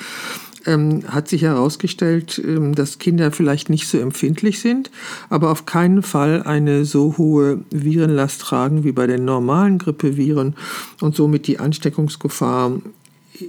ähm, 0.66 1.04
hat 1.08 1.28
sich 1.28 1.42
herausgestellt, 1.42 2.42
ähm, 2.44 2.76
dass 2.76 3.00
Kinder 3.00 3.32
vielleicht 3.32 3.70
nicht 3.70 3.88
so 3.88 3.98
empfindlich 3.98 4.60
sind, 4.60 4.92
aber 5.30 5.50
auf 5.50 5.66
keinen 5.66 6.04
Fall 6.04 6.44
eine 6.44 6.86
so 6.86 7.16
hohe 7.18 7.64
Virenlast 7.72 8.42
tragen 8.42 8.84
wie 8.84 8.92
bei 8.92 9.08
den 9.08 9.26
normalen 9.26 9.80
Grippeviren 9.80 10.56
und 11.00 11.16
somit 11.16 11.48
die 11.48 11.60
Ansteckungsgefahr 11.60 12.74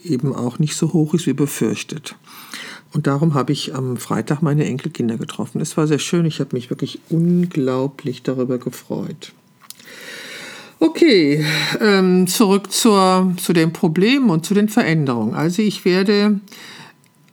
eben 0.05 0.35
auch 0.35 0.59
nicht 0.59 0.75
so 0.75 0.93
hoch 0.93 1.13
ist 1.15 1.27
wie 1.27 1.35
befürchtet. 1.35 2.17
Und 2.93 3.07
darum 3.07 3.35
habe 3.35 3.53
ich 3.53 3.75
am 3.75 3.97
Freitag 3.97 4.43
meine 4.43 4.67
Enkelkinder 4.67 5.17
getroffen. 5.17 5.61
Es 5.61 5.77
war 5.77 5.87
sehr 5.87 5.99
schön. 5.99 6.27
Ich 6.27 6.41
habe 6.41 6.55
mich 6.55 6.69
wirklich 6.71 7.01
unglaublich 7.09 8.23
darüber 8.23 8.59
gefreut. 8.59 9.33
Okay, 10.79 11.47
ähm, 11.81 12.27
zurück 12.27 12.73
zur, 12.73 13.33
zu 13.37 13.53
den 13.53 13.73
Problemen 13.73 14.31
und 14.31 14.45
zu 14.45 14.53
den 14.53 14.69
Veränderungen. 14.69 15.35
Also 15.35 15.63
ich 15.63 15.85
werde 15.85 16.41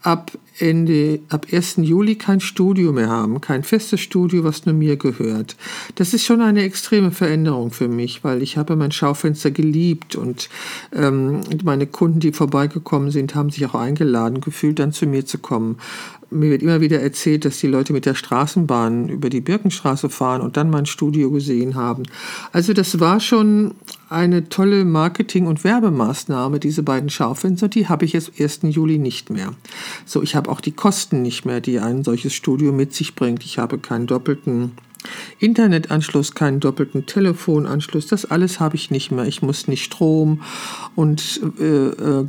ab 0.03 0.31
Ende, 0.61 1.19
ab 1.29 1.47
1. 1.51 1.77
Juli 1.77 2.15
kein 2.15 2.39
Studio 2.39 2.91
mehr 2.91 3.09
haben, 3.09 3.41
kein 3.41 3.63
festes 3.63 3.99
Studio, 4.01 4.43
was 4.43 4.65
nur 4.65 4.75
mir 4.75 4.97
gehört. 4.97 5.55
Das 5.95 6.13
ist 6.13 6.25
schon 6.25 6.41
eine 6.41 6.63
extreme 6.63 7.11
Veränderung 7.11 7.71
für 7.71 7.87
mich, 7.87 8.23
weil 8.23 8.41
ich 8.41 8.57
habe 8.57 8.75
mein 8.75 8.91
Schaufenster 8.91 9.51
geliebt 9.51 10.15
und 10.15 10.49
ähm, 10.93 11.41
meine 11.63 11.87
Kunden, 11.87 12.19
die 12.19 12.31
vorbeigekommen 12.31 13.11
sind, 13.11 13.35
haben 13.35 13.49
sich 13.49 13.65
auch 13.65 13.75
eingeladen 13.75 14.41
gefühlt, 14.41 14.79
dann 14.79 14.91
zu 14.91 15.05
mir 15.05 15.25
zu 15.25 15.37
kommen 15.37 15.77
mir 16.31 16.49
wird 16.49 16.61
immer 16.61 16.81
wieder 16.81 16.99
erzählt, 16.99 17.45
dass 17.45 17.59
die 17.59 17.67
Leute 17.67 17.93
mit 17.93 18.05
der 18.05 18.15
Straßenbahn 18.15 19.09
über 19.09 19.29
die 19.29 19.41
Birkenstraße 19.41 20.09
fahren 20.09 20.41
und 20.41 20.57
dann 20.57 20.69
mein 20.69 20.85
Studio 20.85 21.31
gesehen 21.31 21.75
haben. 21.75 22.03
Also 22.51 22.73
das 22.73 22.99
war 22.99 23.19
schon 23.19 23.73
eine 24.09 24.49
tolle 24.49 24.85
Marketing- 24.85 25.47
und 25.47 25.63
Werbemaßnahme, 25.63 26.59
diese 26.59 26.83
beiden 26.83 27.09
Schaufenster, 27.09 27.67
die 27.67 27.87
habe 27.87 28.05
ich 28.05 28.13
jetzt 28.13 28.39
1. 28.39 28.61
Juli 28.63 28.97
nicht 28.97 29.29
mehr. 29.29 29.53
So, 30.05 30.23
ich 30.23 30.35
habe 30.35 30.49
auch 30.49 30.61
die 30.61 30.71
Kosten 30.71 31.21
nicht 31.21 31.45
mehr, 31.45 31.61
die 31.61 31.79
ein 31.79 32.03
solches 32.03 32.33
Studio 32.33 32.71
mit 32.71 32.93
sich 32.93 33.15
bringt. 33.15 33.43
Ich 33.43 33.59
habe 33.59 33.77
keinen 33.77 34.07
doppelten 34.07 34.71
Internetanschluss, 35.39 36.35
keinen 36.35 36.59
doppelten 36.59 37.05
Telefonanschluss, 37.05 38.07
das 38.07 38.25
alles 38.25 38.59
habe 38.59 38.75
ich 38.75 38.91
nicht 38.91 39.11
mehr. 39.11 39.25
Ich 39.25 39.41
muss 39.41 39.67
nicht 39.67 39.83
Strom 39.83 40.41
und 40.95 41.41
äh, 41.59 41.63
äh, 41.63 42.25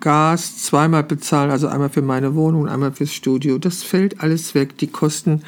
Gas 0.00 0.58
zweimal 0.62 1.04
bezahlen, 1.04 1.50
also 1.50 1.68
einmal 1.68 1.90
für 1.90 2.02
meine 2.02 2.34
Wohnung 2.34 2.68
einmal 2.68 2.92
fürs 2.92 3.12
Studio. 3.12 3.58
Das 3.58 3.82
fällt 3.82 4.20
alles 4.20 4.54
weg. 4.54 4.78
Die 4.78 4.86
Kosten, 4.86 5.42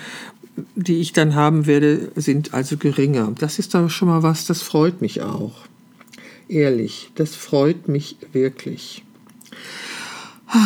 die 0.74 1.00
ich 1.00 1.12
dann 1.12 1.34
haben 1.34 1.66
werde, 1.66 2.12
sind 2.16 2.52
also 2.52 2.76
geringer. 2.76 3.32
Das 3.38 3.58
ist 3.58 3.74
aber 3.74 3.88
schon 3.88 4.08
mal 4.08 4.22
was, 4.22 4.46
das 4.46 4.62
freut 4.62 5.00
mich 5.00 5.22
auch. 5.22 5.54
Ehrlich, 6.48 7.10
das 7.14 7.34
freut 7.34 7.88
mich 7.88 8.16
wirklich. 8.32 9.02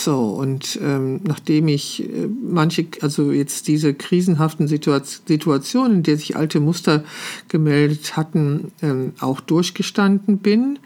So, 0.00 0.28
und 0.30 0.78
ähm, 0.80 1.20
nachdem 1.24 1.66
ich 1.66 2.04
äh, 2.04 2.28
manche, 2.28 2.86
also 3.00 3.32
jetzt 3.32 3.66
diese 3.66 3.94
krisenhaften 3.94 4.68
Situationen, 4.68 5.96
in 5.98 6.02
der 6.04 6.16
sich 6.16 6.36
alte 6.36 6.60
Muster 6.60 7.02
gemeldet 7.48 8.16
hatten, 8.16 8.70
ähm, 8.80 9.12
auch 9.18 9.40
durchgestanden 9.40 10.38
bin 10.38 10.78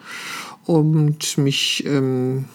und 0.64 1.36
mich 1.36 1.84
ähm, 1.86 2.46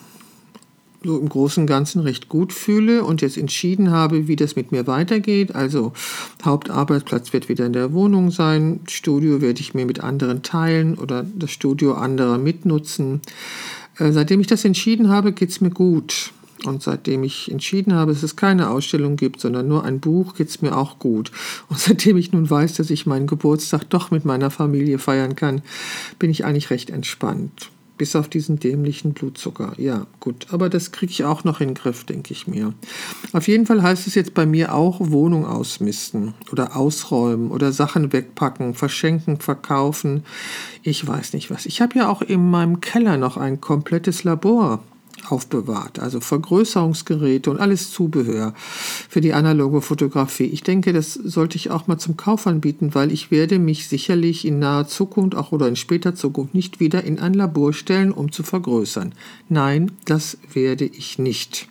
so 1.03 1.19
im 1.19 1.29
Großen 1.29 1.61
und 1.61 1.67
Ganzen 1.67 2.01
recht 2.01 2.27
gut 2.27 2.53
fühle 2.53 3.03
und 3.03 3.21
jetzt 3.21 3.37
entschieden 3.37 3.91
habe, 3.91 4.27
wie 4.27 4.35
das 4.35 4.55
mit 4.55 4.71
mir 4.71 4.87
weitergeht. 4.87 5.55
Also 5.55 5.93
Hauptarbeitsplatz 6.43 7.33
wird 7.33 7.49
wieder 7.49 7.65
in 7.65 7.73
der 7.73 7.93
Wohnung 7.93 8.31
sein, 8.31 8.79
Studio 8.89 9.41
werde 9.41 9.61
ich 9.61 9.73
mir 9.73 9.85
mit 9.85 10.01
anderen 10.01 10.41
teilen 10.41 10.97
oder 10.97 11.23
das 11.35 11.51
Studio 11.51 11.93
anderer 11.93 12.37
mitnutzen. 12.37 13.21
Äh, 13.99 14.11
seitdem 14.11 14.39
ich 14.39 14.47
das 14.47 14.65
entschieden 14.65 15.09
habe, 15.09 15.31
geht 15.31 15.49
es 15.49 15.61
mir 15.61 15.69
gut. 15.69 16.31
Und 16.65 16.81
seitdem 16.81 17.23
ich 17.23 17.51
entschieden 17.51 17.93
habe, 17.93 18.13
dass 18.13 18.23
es 18.23 18.35
keine 18.35 18.69
Ausstellung 18.69 19.15
gibt, 19.15 19.39
sondern 19.39 19.67
nur 19.67 19.83
ein 19.83 19.99
Buch, 19.99 20.33
geht 20.33 20.49
es 20.49 20.61
mir 20.61 20.75
auch 20.75 20.99
gut. 20.99 21.31
Und 21.69 21.79
seitdem 21.79 22.17
ich 22.17 22.31
nun 22.31 22.49
weiß, 22.49 22.73
dass 22.73 22.89
ich 22.89 23.05
meinen 23.05 23.27
Geburtstag 23.27 23.89
doch 23.89 24.11
mit 24.11 24.25
meiner 24.25 24.51
Familie 24.51 24.99
feiern 24.99 25.35
kann, 25.35 25.61
bin 26.19 26.29
ich 26.29 26.45
eigentlich 26.45 26.69
recht 26.69 26.89
entspannt. 26.89 27.69
Bis 27.97 28.15
auf 28.15 28.27
diesen 28.27 28.59
dämlichen 28.59 29.13
Blutzucker. 29.13 29.73
Ja, 29.77 30.05
gut. 30.19 30.47
Aber 30.51 30.69
das 30.69 30.91
kriege 30.91 31.11
ich 31.11 31.23
auch 31.23 31.43
noch 31.43 31.61
in 31.61 31.69
den 31.69 31.73
Griff, 31.73 32.03
denke 32.03 32.31
ich 32.31 32.47
mir. 32.47 32.73
Auf 33.33 33.47
jeden 33.47 33.65
Fall 33.65 33.81
heißt 33.81 34.05
es 34.07 34.15
jetzt 34.15 34.33
bei 34.33 34.45
mir 34.45 34.73
auch 34.73 34.97
Wohnung 34.99 35.45
ausmisten 35.45 36.33
oder 36.51 36.75
ausräumen 36.75 37.49
oder 37.49 37.71
Sachen 37.71 38.13
wegpacken, 38.13 38.75
verschenken, 38.75 39.39
verkaufen. 39.39 40.23
Ich 40.83 41.07
weiß 41.07 41.33
nicht 41.33 41.49
was. 41.49 41.65
Ich 41.65 41.81
habe 41.81 41.97
ja 41.97 42.07
auch 42.07 42.21
in 42.21 42.49
meinem 42.49 42.81
Keller 42.81 43.17
noch 43.17 43.37
ein 43.37 43.61
komplettes 43.61 44.23
Labor 44.23 44.83
aufbewahrt. 45.27 45.99
Also 45.99 46.19
Vergrößerungsgeräte 46.19 47.49
und 47.51 47.59
alles 47.59 47.91
Zubehör 47.91 48.53
für 49.09 49.21
die 49.21 49.33
analoge 49.33 49.81
Fotografie. 49.81 50.45
Ich 50.45 50.63
denke, 50.63 50.93
das 50.93 51.13
sollte 51.13 51.57
ich 51.57 51.71
auch 51.71 51.87
mal 51.87 51.97
zum 51.97 52.17
Kauf 52.17 52.47
anbieten, 52.47 52.93
weil 52.93 53.11
ich 53.11 53.31
werde 53.31 53.59
mich 53.59 53.87
sicherlich 53.87 54.45
in 54.45 54.59
naher 54.59 54.87
Zukunft 54.87 55.35
auch 55.35 55.51
oder 55.51 55.67
in 55.67 55.75
später 55.75 56.15
Zukunft 56.15 56.53
nicht 56.53 56.79
wieder 56.79 57.03
in 57.03 57.19
ein 57.19 57.33
Labor 57.33 57.73
stellen, 57.73 58.11
um 58.11 58.31
zu 58.31 58.43
vergrößern. 58.43 59.13
Nein, 59.49 59.91
das 60.05 60.37
werde 60.53 60.85
ich 60.85 61.19
nicht. 61.19 61.67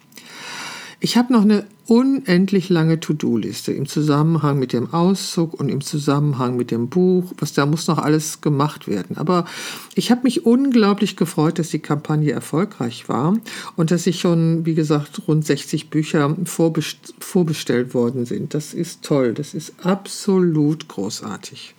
Ich 1.01 1.17
habe 1.17 1.33
noch 1.33 1.43
eine 1.43 1.67
unendlich 1.87 2.69
lange 2.69 3.01
To-Do-Liste 3.01 3.73
im 3.73 3.87
Zusammenhang 3.87 4.59
mit 4.59 4.73
dem 4.73 4.93
Auszug 4.93 5.55
und 5.55 5.69
im 5.69 5.81
Zusammenhang 5.81 6.57
mit 6.57 6.71
dem 6.71 6.89
Buch. 6.89 7.33
Was 7.39 7.53
da 7.53 7.67
muss 7.67 7.87
noch 7.87 7.99
alles 7.99 8.41
gemacht 8.41 8.89
werden. 8.89 9.17
Aber 9.17 9.47
ich 9.95 10.11
habe 10.11 10.23
mich 10.25 10.45
unglaublich 10.45 11.17
gefreut, 11.17 11.59
dass 11.59 11.71
die 11.71 11.79
Kampagne 11.79 12.33
erfolgreich 12.33 13.09
war 13.09 13.37
und 13.77 13.91
dass 13.91 14.07
ich 14.07 14.21
schon, 14.21 14.67
wie 14.67 14.75
gesagt, 14.75 15.23
rund 15.29 15.47
60 15.47 15.91
Bücher 15.91 16.37
vorbest 16.45 17.15
vorbestellt 17.21 17.95
worden 17.95 18.27
sind. 18.27 18.55
Das 18.55 18.75
ist 18.75 19.03
toll. 19.03 19.33
Das 19.33 19.55
ist 19.55 19.75
absolut 19.85 20.89
großartig. 20.89 21.75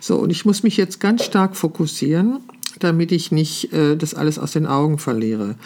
So, 0.00 0.16
und 0.16 0.30
ich 0.30 0.44
muss 0.44 0.62
mich 0.62 0.76
jetzt 0.76 1.00
ganz 1.00 1.24
stark 1.24 1.56
fokussieren 1.56 2.40
damit 2.80 3.12
ich 3.12 3.32
nicht 3.32 3.72
äh, 3.72 3.96
das 3.96 4.14
alles 4.14 4.38
aus 4.38 4.52
den 4.52 4.66
Augen 4.66 4.98
verliere. 4.98 5.56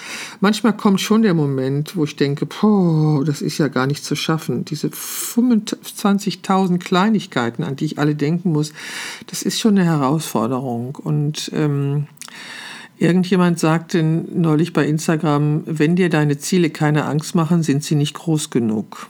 Manchmal 0.41 0.77
kommt 0.77 1.00
schon 1.00 1.23
der 1.23 1.35
Moment, 1.35 1.97
wo 1.97 2.05
ich 2.05 2.17
denke, 2.17 2.47
boah, 2.47 3.25
das 3.25 3.43
ist 3.43 3.59
ja 3.59 3.69
gar 3.69 3.87
nicht 3.87 4.05
zu 4.05 4.17
schaffen. 4.17 4.65
Diese 4.65 4.88
25.000 4.88 6.79
Kleinigkeiten, 6.79 7.65
an 7.65 7.77
die 7.77 7.87
ich 7.87 7.99
alle 7.99 8.15
denken 8.15 8.53
muss, 8.53 8.73
das 9.27 9.43
ist 9.43 9.61
schon 9.61 9.79
eine 9.79 9.85
Herausforderung. 9.87 10.97
Und 10.97 11.50
ähm, 11.55 12.07
Irgendjemand 13.00 13.61
sagte 13.61 14.03
neulich 14.03 14.73
bei 14.73 14.85
Instagram, 14.85 15.62
wenn 15.67 15.95
dir 15.95 16.09
deine 16.09 16.38
Ziele 16.38 16.69
keine 16.69 17.05
Angst 17.05 17.37
machen, 17.37 17.62
sind 17.62 17.85
sie 17.85 17.95
nicht 17.95 18.15
groß 18.15 18.50
genug. 18.50 19.07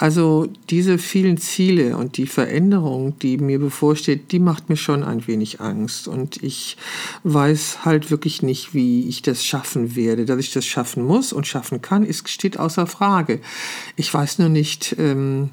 Also 0.00 0.46
diese 0.70 0.96
vielen 0.96 1.38
Ziele 1.38 1.96
und 1.96 2.18
die 2.18 2.28
Veränderung, 2.28 3.18
die 3.18 3.36
mir 3.36 3.58
bevorsteht, 3.58 4.30
die 4.30 4.38
macht 4.38 4.68
mir 4.68 4.76
schon 4.76 5.02
ein 5.02 5.26
wenig 5.26 5.60
Angst. 5.60 6.06
Und 6.06 6.40
ich 6.40 6.76
weiß 7.24 7.84
halt 7.84 8.12
wirklich 8.12 8.40
nicht, 8.40 8.74
wie 8.74 9.08
ich 9.08 9.22
das 9.22 9.44
schaffen 9.44 9.96
werde. 9.96 10.24
Dass 10.24 10.38
ich 10.38 10.52
das 10.52 10.64
schaffen 10.64 11.02
muss 11.04 11.32
und 11.32 11.48
schaffen 11.48 11.82
kann, 11.82 12.04
ist, 12.04 12.28
steht 12.28 12.60
außer 12.60 12.86
Frage. 12.86 13.40
Ich 13.96 14.14
weiß 14.14 14.38
nur 14.38 14.48
nicht, 14.48 14.94
ähm, 15.00 15.50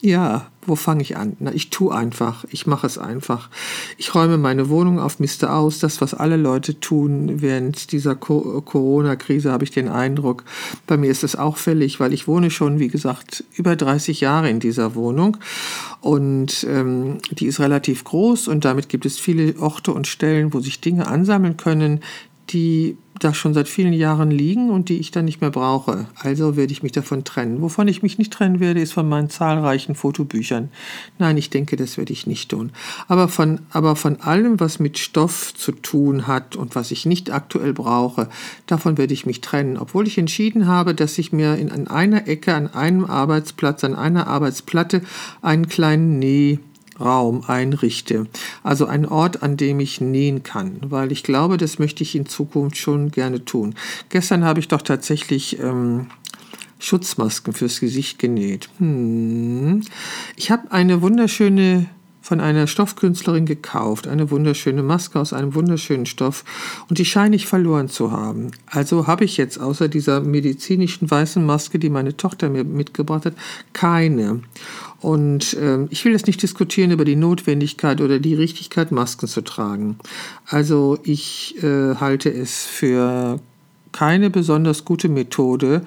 ja, 0.00 0.46
wo 0.64 0.76
fange 0.76 1.02
ich 1.02 1.16
an? 1.16 1.36
Na, 1.40 1.52
ich 1.52 1.70
tue 1.70 1.92
einfach, 1.92 2.44
ich 2.50 2.66
mache 2.66 2.86
es 2.86 2.98
einfach. 2.98 3.48
Ich 3.96 4.14
räume 4.14 4.38
meine 4.38 4.68
Wohnung 4.68 5.00
auf, 5.00 5.18
miste 5.18 5.50
aus, 5.52 5.80
das, 5.80 6.00
was 6.00 6.14
alle 6.14 6.36
Leute 6.36 6.78
tun 6.78 7.40
während 7.40 7.90
dieser 7.90 8.14
Corona-Krise, 8.14 9.50
habe 9.50 9.64
ich 9.64 9.70
den 9.70 9.88
Eindruck. 9.88 10.44
Bei 10.86 10.96
mir 10.96 11.10
ist 11.10 11.24
es 11.24 11.34
auch 11.34 11.56
fällig, 11.56 11.98
weil 11.98 12.12
ich 12.12 12.28
wohne 12.28 12.50
schon, 12.50 12.78
wie 12.78 12.88
gesagt, 12.88 13.44
über 13.54 13.74
30 13.74 14.20
Jahre 14.20 14.50
in 14.50 14.60
dieser 14.60 14.94
Wohnung 14.94 15.38
und 16.00 16.64
ähm, 16.68 17.18
die 17.30 17.46
ist 17.46 17.58
relativ 17.58 18.04
groß 18.04 18.46
und 18.48 18.64
damit 18.64 18.88
gibt 18.88 19.06
es 19.06 19.18
viele 19.18 19.58
Orte 19.58 19.92
und 19.92 20.06
Stellen, 20.06 20.54
wo 20.54 20.60
sich 20.60 20.80
Dinge 20.80 21.08
ansammeln 21.08 21.56
können, 21.56 22.00
die 22.50 22.96
da 23.18 23.34
schon 23.34 23.54
seit 23.54 23.68
vielen 23.68 23.92
Jahren 23.92 24.30
liegen 24.30 24.70
und 24.70 24.88
die 24.88 24.98
ich 24.98 25.10
dann 25.10 25.24
nicht 25.24 25.40
mehr 25.40 25.50
brauche. 25.50 26.06
Also 26.16 26.56
werde 26.56 26.72
ich 26.72 26.82
mich 26.82 26.92
davon 26.92 27.24
trennen. 27.24 27.60
Wovon 27.62 27.88
ich 27.88 28.02
mich 28.02 28.18
nicht 28.18 28.32
trennen 28.32 28.60
werde, 28.60 28.80
ist 28.80 28.92
von 28.92 29.08
meinen 29.08 29.30
zahlreichen 29.30 29.94
Fotobüchern. 29.94 30.70
Nein, 31.18 31.36
ich 31.36 31.50
denke, 31.50 31.76
das 31.76 31.98
werde 31.98 32.12
ich 32.12 32.26
nicht 32.26 32.50
tun. 32.50 32.70
Aber 33.08 33.28
von, 33.28 33.60
aber 33.70 33.96
von 33.96 34.20
allem, 34.20 34.60
was 34.60 34.78
mit 34.78 34.98
Stoff 34.98 35.52
zu 35.54 35.72
tun 35.72 36.26
hat 36.26 36.56
und 36.56 36.74
was 36.74 36.90
ich 36.90 37.06
nicht 37.06 37.32
aktuell 37.32 37.72
brauche, 37.72 38.28
davon 38.66 38.98
werde 38.98 39.14
ich 39.14 39.26
mich 39.26 39.40
trennen. 39.40 39.76
Obwohl 39.76 40.06
ich 40.06 40.18
entschieden 40.18 40.66
habe, 40.66 40.94
dass 40.94 41.18
ich 41.18 41.32
mir 41.32 41.56
in, 41.56 41.70
an 41.70 41.88
einer 41.88 42.28
Ecke, 42.28 42.54
an 42.54 42.72
einem 42.72 43.04
Arbeitsplatz, 43.04 43.84
an 43.84 43.94
einer 43.94 44.26
Arbeitsplatte 44.26 45.02
einen 45.42 45.68
kleinen 45.68 46.18
Näh 46.18 46.58
Raum 47.00 47.44
einrichte. 47.46 48.26
Also 48.62 48.86
ein 48.86 49.06
Ort, 49.06 49.42
an 49.42 49.56
dem 49.56 49.80
ich 49.80 50.00
nähen 50.00 50.42
kann, 50.42 50.78
weil 50.82 51.12
ich 51.12 51.22
glaube, 51.22 51.56
das 51.56 51.78
möchte 51.78 52.02
ich 52.02 52.14
in 52.14 52.26
Zukunft 52.26 52.76
schon 52.76 53.10
gerne 53.10 53.44
tun. 53.44 53.74
Gestern 54.08 54.44
habe 54.44 54.60
ich 54.60 54.68
doch 54.68 54.82
tatsächlich 54.82 55.58
ähm, 55.60 56.06
Schutzmasken 56.78 57.52
fürs 57.52 57.80
Gesicht 57.80 58.18
genäht. 58.18 58.68
Hm. 58.78 59.82
Ich 60.36 60.50
habe 60.50 60.70
eine 60.70 61.02
wunderschöne 61.02 61.86
von 62.28 62.40
einer 62.40 62.66
Stoffkünstlerin 62.66 63.46
gekauft, 63.46 64.06
eine 64.06 64.30
wunderschöne 64.30 64.82
Maske 64.82 65.18
aus 65.18 65.32
einem 65.32 65.54
wunderschönen 65.54 66.04
Stoff 66.04 66.44
und 66.90 66.98
die 66.98 67.06
scheine 67.06 67.34
ich 67.34 67.46
verloren 67.46 67.88
zu 67.88 68.12
haben. 68.12 68.50
Also 68.66 69.06
habe 69.06 69.24
ich 69.24 69.38
jetzt 69.38 69.58
außer 69.58 69.88
dieser 69.88 70.20
medizinischen 70.20 71.10
weißen 71.10 71.44
Maske, 71.44 71.78
die 71.78 71.88
meine 71.88 72.18
Tochter 72.18 72.50
mir 72.50 72.64
mitgebracht 72.64 73.24
hat, 73.24 73.34
keine. 73.72 74.42
Und 75.00 75.54
äh, 75.54 75.84
ich 75.90 76.04
will 76.04 76.12
jetzt 76.12 76.26
nicht 76.26 76.42
diskutieren 76.42 76.90
über 76.90 77.04
die 77.04 77.16
Notwendigkeit 77.16 78.00
oder 78.00 78.18
die 78.18 78.34
Richtigkeit, 78.34 78.90
Masken 78.90 79.28
zu 79.28 79.42
tragen. 79.42 79.98
Also 80.46 80.98
ich 81.04 81.62
äh, 81.62 81.94
halte 81.94 82.30
es 82.30 82.64
für 82.64 83.40
keine 83.92 84.30
besonders 84.30 84.84
gute 84.84 85.08
Methode, 85.08 85.82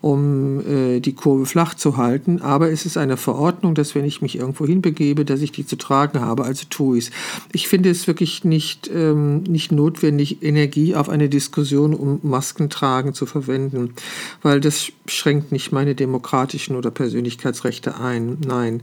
um 0.00 0.60
äh, 0.60 1.00
die 1.00 1.14
Kurve 1.14 1.46
flach 1.46 1.74
zu 1.74 1.96
halten, 1.96 2.40
aber 2.40 2.70
es 2.70 2.86
ist 2.86 2.96
eine 2.96 3.16
Verordnung, 3.16 3.74
dass 3.74 3.94
wenn 3.94 4.04
ich 4.04 4.22
mich 4.22 4.38
irgendwo 4.38 4.66
hinbegebe, 4.66 5.24
dass 5.24 5.40
ich 5.40 5.52
die 5.52 5.66
zu 5.66 5.76
tragen 5.76 6.20
habe, 6.20 6.44
also 6.44 6.64
tue 6.70 6.98
ich 6.98 7.08
es. 7.08 7.10
Ich 7.52 7.68
finde 7.68 7.90
es 7.90 8.06
wirklich 8.06 8.44
nicht, 8.44 8.90
ähm, 8.92 9.42
nicht 9.42 9.72
notwendig, 9.72 10.42
Energie 10.42 10.94
auf 10.94 11.08
eine 11.08 11.28
Diskussion 11.28 11.94
um 11.94 12.20
Maskentragen 12.22 13.14
zu 13.14 13.26
verwenden, 13.26 13.94
weil 14.42 14.60
das 14.60 14.92
schränkt 15.06 15.52
nicht 15.52 15.72
meine 15.72 15.94
demokratischen 15.94 16.76
oder 16.76 16.90
Persönlichkeitsrechte 16.90 17.98
ein. 17.98 18.38
Nein. 18.46 18.82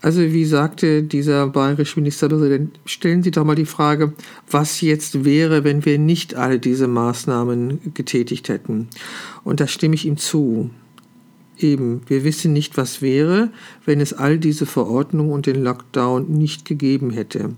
Also 0.00 0.20
wie 0.20 0.44
sagte 0.44 1.02
dieser 1.02 1.46
bayerische 1.48 1.98
Ministerpräsident, 1.98 2.78
stellen 2.84 3.22
Sie 3.22 3.30
doch 3.30 3.44
mal 3.44 3.54
die 3.54 3.66
Frage, 3.66 4.12
was 4.50 4.80
jetzt 4.80 5.24
wäre, 5.24 5.64
wenn 5.64 5.84
wir 5.84 5.98
nicht 5.98 6.34
alle 6.34 6.58
diese 6.58 6.88
Maßnahmen 6.88 7.94
getätigt 8.02 8.48
hätten. 8.48 8.88
Und 9.44 9.60
da 9.60 9.66
stimme 9.66 9.94
ich 9.94 10.06
ihm 10.06 10.16
zu. 10.16 10.70
Eben, 11.58 12.02
wir 12.08 12.24
wissen 12.24 12.52
nicht, 12.52 12.76
was 12.76 13.02
wäre, 13.02 13.50
wenn 13.84 14.00
es 14.00 14.12
all 14.12 14.38
diese 14.38 14.66
Verordnungen 14.66 15.32
und 15.32 15.46
den 15.46 15.62
Lockdown 15.62 16.28
nicht 16.28 16.64
gegeben 16.64 17.10
hätte. 17.10 17.50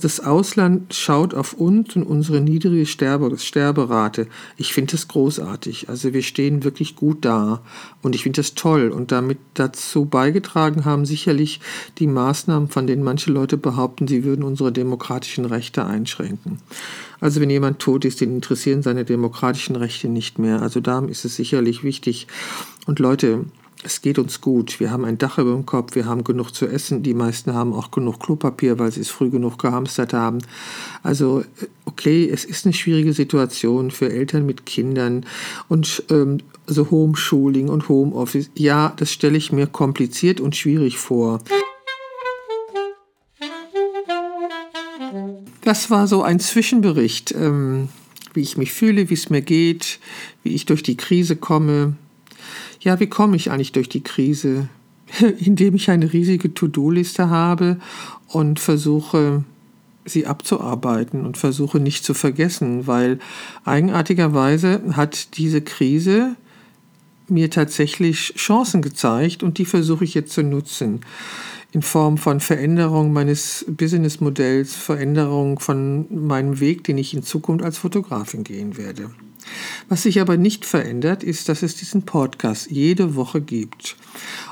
Das 0.00 0.18
Ausland 0.18 0.92
schaut 0.92 1.34
auf 1.34 1.52
uns 1.52 1.94
und 1.94 2.02
unsere 2.02 2.40
niedrige 2.40 2.84
Sterbe, 2.84 3.38
Sterberate. 3.38 4.26
Ich 4.56 4.72
finde 4.72 4.92
das 4.92 5.06
großartig. 5.06 5.88
Also 5.88 6.12
wir 6.12 6.22
stehen 6.22 6.64
wirklich 6.64 6.96
gut 6.96 7.24
da 7.24 7.62
und 8.02 8.16
ich 8.16 8.24
finde 8.24 8.40
das 8.40 8.54
toll. 8.54 8.88
Und 8.88 9.12
damit 9.12 9.38
dazu 9.54 10.04
beigetragen 10.04 10.84
haben 10.84 11.06
sicherlich 11.06 11.60
die 11.98 12.08
Maßnahmen, 12.08 12.68
von 12.68 12.88
denen 12.88 13.04
manche 13.04 13.30
Leute 13.30 13.56
behaupten, 13.56 14.08
sie 14.08 14.24
würden 14.24 14.42
unsere 14.42 14.72
demokratischen 14.72 15.44
Rechte 15.44 15.86
einschränken. 15.86 16.58
Also 17.20 17.40
wenn 17.40 17.50
jemand 17.50 17.78
tot 17.78 18.04
ist, 18.04 18.20
den 18.20 18.34
interessieren 18.34 18.82
seine 18.82 19.04
demokratischen 19.04 19.76
Rechte 19.76 20.08
nicht 20.08 20.40
mehr. 20.40 20.60
Also 20.60 20.80
darum 20.80 21.08
ist 21.08 21.24
es 21.24 21.36
sicherlich 21.36 21.84
wichtig. 21.84 22.26
Und 22.86 22.98
Leute, 22.98 23.44
es 23.84 24.02
geht 24.02 24.18
uns 24.18 24.40
gut. 24.40 24.80
Wir 24.80 24.90
haben 24.90 25.04
ein 25.04 25.18
Dach 25.18 25.38
über 25.38 25.52
dem 25.52 25.64
Kopf, 25.64 25.94
wir 25.94 26.06
haben 26.06 26.24
genug 26.24 26.50
zu 26.50 26.66
essen. 26.66 27.02
Die 27.02 27.14
meisten 27.14 27.54
haben 27.54 27.72
auch 27.72 27.90
genug 27.90 28.18
Klopapier, 28.18 28.78
weil 28.78 28.90
sie 28.90 29.00
es 29.00 29.08
früh 29.08 29.30
genug 29.30 29.58
gehamstert 29.58 30.12
haben. 30.12 30.38
Also, 31.02 31.44
okay, 31.84 32.28
es 32.28 32.44
ist 32.44 32.66
eine 32.66 32.74
schwierige 32.74 33.12
Situation 33.12 33.90
für 33.90 34.10
Eltern 34.10 34.46
mit 34.46 34.66
Kindern 34.66 35.24
und 35.68 36.02
ähm, 36.10 36.38
so 36.66 36.90
Homeschooling 36.90 37.68
und 37.68 37.88
Homeoffice. 37.88 38.50
Ja, 38.56 38.92
das 38.96 39.12
stelle 39.12 39.38
ich 39.38 39.52
mir 39.52 39.68
kompliziert 39.68 40.40
und 40.40 40.56
schwierig 40.56 40.98
vor. 40.98 41.40
Das 45.62 45.90
war 45.90 46.08
so 46.08 46.22
ein 46.22 46.40
Zwischenbericht, 46.40 47.32
ähm, 47.32 47.90
wie 48.34 48.40
ich 48.40 48.56
mich 48.56 48.72
fühle, 48.72 49.08
wie 49.08 49.14
es 49.14 49.30
mir 49.30 49.42
geht, 49.42 50.00
wie 50.42 50.54
ich 50.54 50.66
durch 50.66 50.82
die 50.82 50.96
Krise 50.96 51.36
komme. 51.36 51.96
Ja, 52.80 53.00
wie 53.00 53.08
komme 53.08 53.36
ich 53.36 53.50
eigentlich 53.50 53.72
durch 53.72 53.88
die 53.88 54.02
Krise? 54.02 54.68
Indem 55.38 55.74
ich 55.74 55.90
eine 55.90 56.12
riesige 56.12 56.52
To-Do-Liste 56.52 57.30
habe 57.30 57.78
und 58.28 58.60
versuche, 58.60 59.44
sie 60.04 60.26
abzuarbeiten 60.26 61.24
und 61.24 61.36
versuche 61.36 61.80
nicht 61.80 62.04
zu 62.04 62.14
vergessen, 62.14 62.86
weil 62.86 63.18
eigenartigerweise 63.64 64.82
hat 64.92 65.36
diese 65.36 65.60
Krise 65.60 66.36
mir 67.28 67.50
tatsächlich 67.50 68.34
Chancen 68.36 68.80
gezeigt 68.80 69.42
und 69.42 69.58
die 69.58 69.66
versuche 69.66 70.04
ich 70.04 70.14
jetzt 70.14 70.32
zu 70.32 70.42
nutzen 70.42 71.00
in 71.72 71.82
Form 71.82 72.16
von 72.16 72.40
Veränderung 72.40 73.12
meines 73.12 73.66
Businessmodells, 73.68 74.74
Veränderung 74.74 75.58
von 75.58 76.06
meinem 76.26 76.60
Weg, 76.60 76.84
den 76.84 76.96
ich 76.96 77.12
in 77.12 77.22
Zukunft 77.22 77.62
als 77.62 77.78
Fotografin 77.78 78.42
gehen 78.42 78.78
werde. 78.78 79.10
Was 79.88 80.02
sich 80.02 80.20
aber 80.20 80.36
nicht 80.36 80.64
verändert, 80.64 81.22
ist, 81.22 81.48
dass 81.48 81.62
es 81.62 81.76
diesen 81.76 82.02
Podcast 82.02 82.70
jede 82.70 83.14
Woche 83.14 83.40
gibt. 83.40 83.96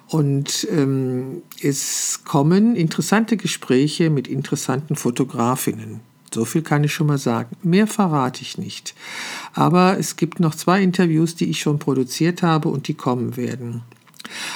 Und 0.08 0.66
ähm, 0.70 1.42
es 1.62 2.20
kommen 2.24 2.76
interessante 2.76 3.36
Gespräche 3.36 4.10
mit 4.10 4.28
interessanten 4.28 4.96
Fotografinnen. 4.96 6.00
So 6.32 6.44
viel 6.44 6.62
kann 6.62 6.84
ich 6.84 6.92
schon 6.92 7.06
mal 7.06 7.18
sagen. 7.18 7.56
Mehr 7.62 7.86
verrate 7.86 8.42
ich 8.42 8.58
nicht. 8.58 8.94
Aber 9.54 9.98
es 9.98 10.16
gibt 10.16 10.40
noch 10.40 10.54
zwei 10.54 10.82
Interviews, 10.82 11.34
die 11.34 11.48
ich 11.48 11.60
schon 11.60 11.78
produziert 11.78 12.42
habe 12.42 12.68
und 12.68 12.88
die 12.88 12.94
kommen 12.94 13.36
werden. 13.36 13.82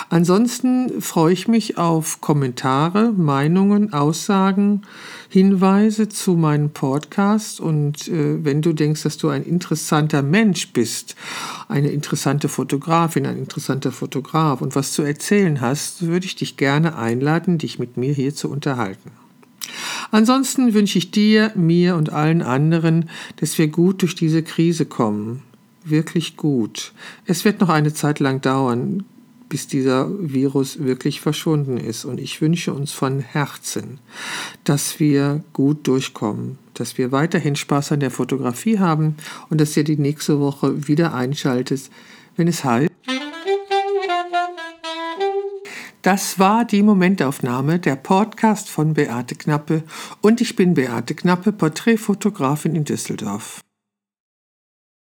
Ansonsten 0.09 1.01
freue 1.01 1.33
ich 1.33 1.49
mich 1.49 1.79
auf 1.79 2.21
Kommentare, 2.21 3.13
Meinungen, 3.13 3.93
Aussagen, 3.93 4.83
Hinweise 5.29 6.09
zu 6.09 6.35
meinem 6.35 6.71
Podcast. 6.71 7.61
Und 7.61 8.09
äh, 8.09 8.45
wenn 8.45 8.63
du 8.63 8.73
denkst, 8.73 9.03
dass 9.03 9.17
du 9.17 9.29
ein 9.29 9.45
interessanter 9.45 10.23
Mensch 10.23 10.73
bist, 10.73 11.17
eine 11.69 11.91
interessante 11.91 12.49
Fotografin, 12.49 13.27
ein 13.27 13.39
interessanter 13.39 13.93
Fotograf 13.93 14.61
und 14.61 14.75
was 14.75 14.93
zu 14.93 15.03
erzählen 15.03 15.61
hast, 15.61 16.07
würde 16.07 16.27
ich 16.27 16.37
dich 16.37 16.57
gerne 16.57 16.97
einladen, 16.97 17.59
dich 17.59 17.79
mit 17.79 17.97
mir 17.97 18.13
hier 18.13 18.35
zu 18.35 18.51
unterhalten. 18.51 19.11
Ansonsten 20.11 20.75
wünsche 20.75 20.99
ich 20.99 21.11
dir, 21.11 21.53
mir 21.55 21.97
und 21.97 22.11
allen 22.11 22.43
anderen, 22.43 23.09
dass 23.37 23.59
wir 23.59 23.69
gut 23.69 24.03
durch 24.03 24.15
diese 24.15 24.43
Krise 24.43 24.87
kommen. 24.87 25.43
Wirklich 25.85 26.37
gut. 26.37 26.93
Es 27.27 27.45
wird 27.45 27.61
noch 27.61 27.69
eine 27.69 27.95
Zeit 27.95 28.19
lang 28.21 28.41
dauern 28.41 29.05
bis 29.51 29.67
dieser 29.67 30.09
Virus 30.19 30.79
wirklich 30.79 31.21
verschwunden 31.21 31.77
ist. 31.77 32.07
Und 32.07 32.19
ich 32.19 32.41
wünsche 32.41 32.73
uns 32.73 32.93
von 32.93 33.21
Herzen, 33.21 33.99
dass 34.65 34.99
wir 34.99 35.45
gut 35.53 35.87
durchkommen, 35.87 36.59
dass 36.73 36.97
wir 36.97 37.13
weiterhin 37.13 37.57
Spaß 37.57 37.93
an 37.93 38.01
der 38.01 38.11
Fotografie 38.11 38.79
haben 38.79 39.17
und 39.51 39.61
dass 39.61 39.77
ihr 39.77 39.85
die 39.85 39.99
nächste 39.99 40.41
Woche 40.41 40.89
wieder 40.89 41.13
einschaltet, 41.13 41.91
wenn 42.37 42.49
es 42.49 42.65
heißt. 42.65 42.91
Das 46.03 46.39
war 46.39 46.65
die 46.65 46.83
Momentaufnahme, 46.83 47.79
der 47.79 47.97
Podcast 47.97 48.71
von 48.71 48.95
Beate 48.95 49.35
Knappe 49.35 49.83
und 50.23 50.41
ich 50.41 50.57
bin 50.57 50.73
Beate 50.73 51.15
Knappe, 51.15 51.53
Porträtfotografin 51.53 52.75
in 52.75 52.85
Düsseldorf. 52.85 53.61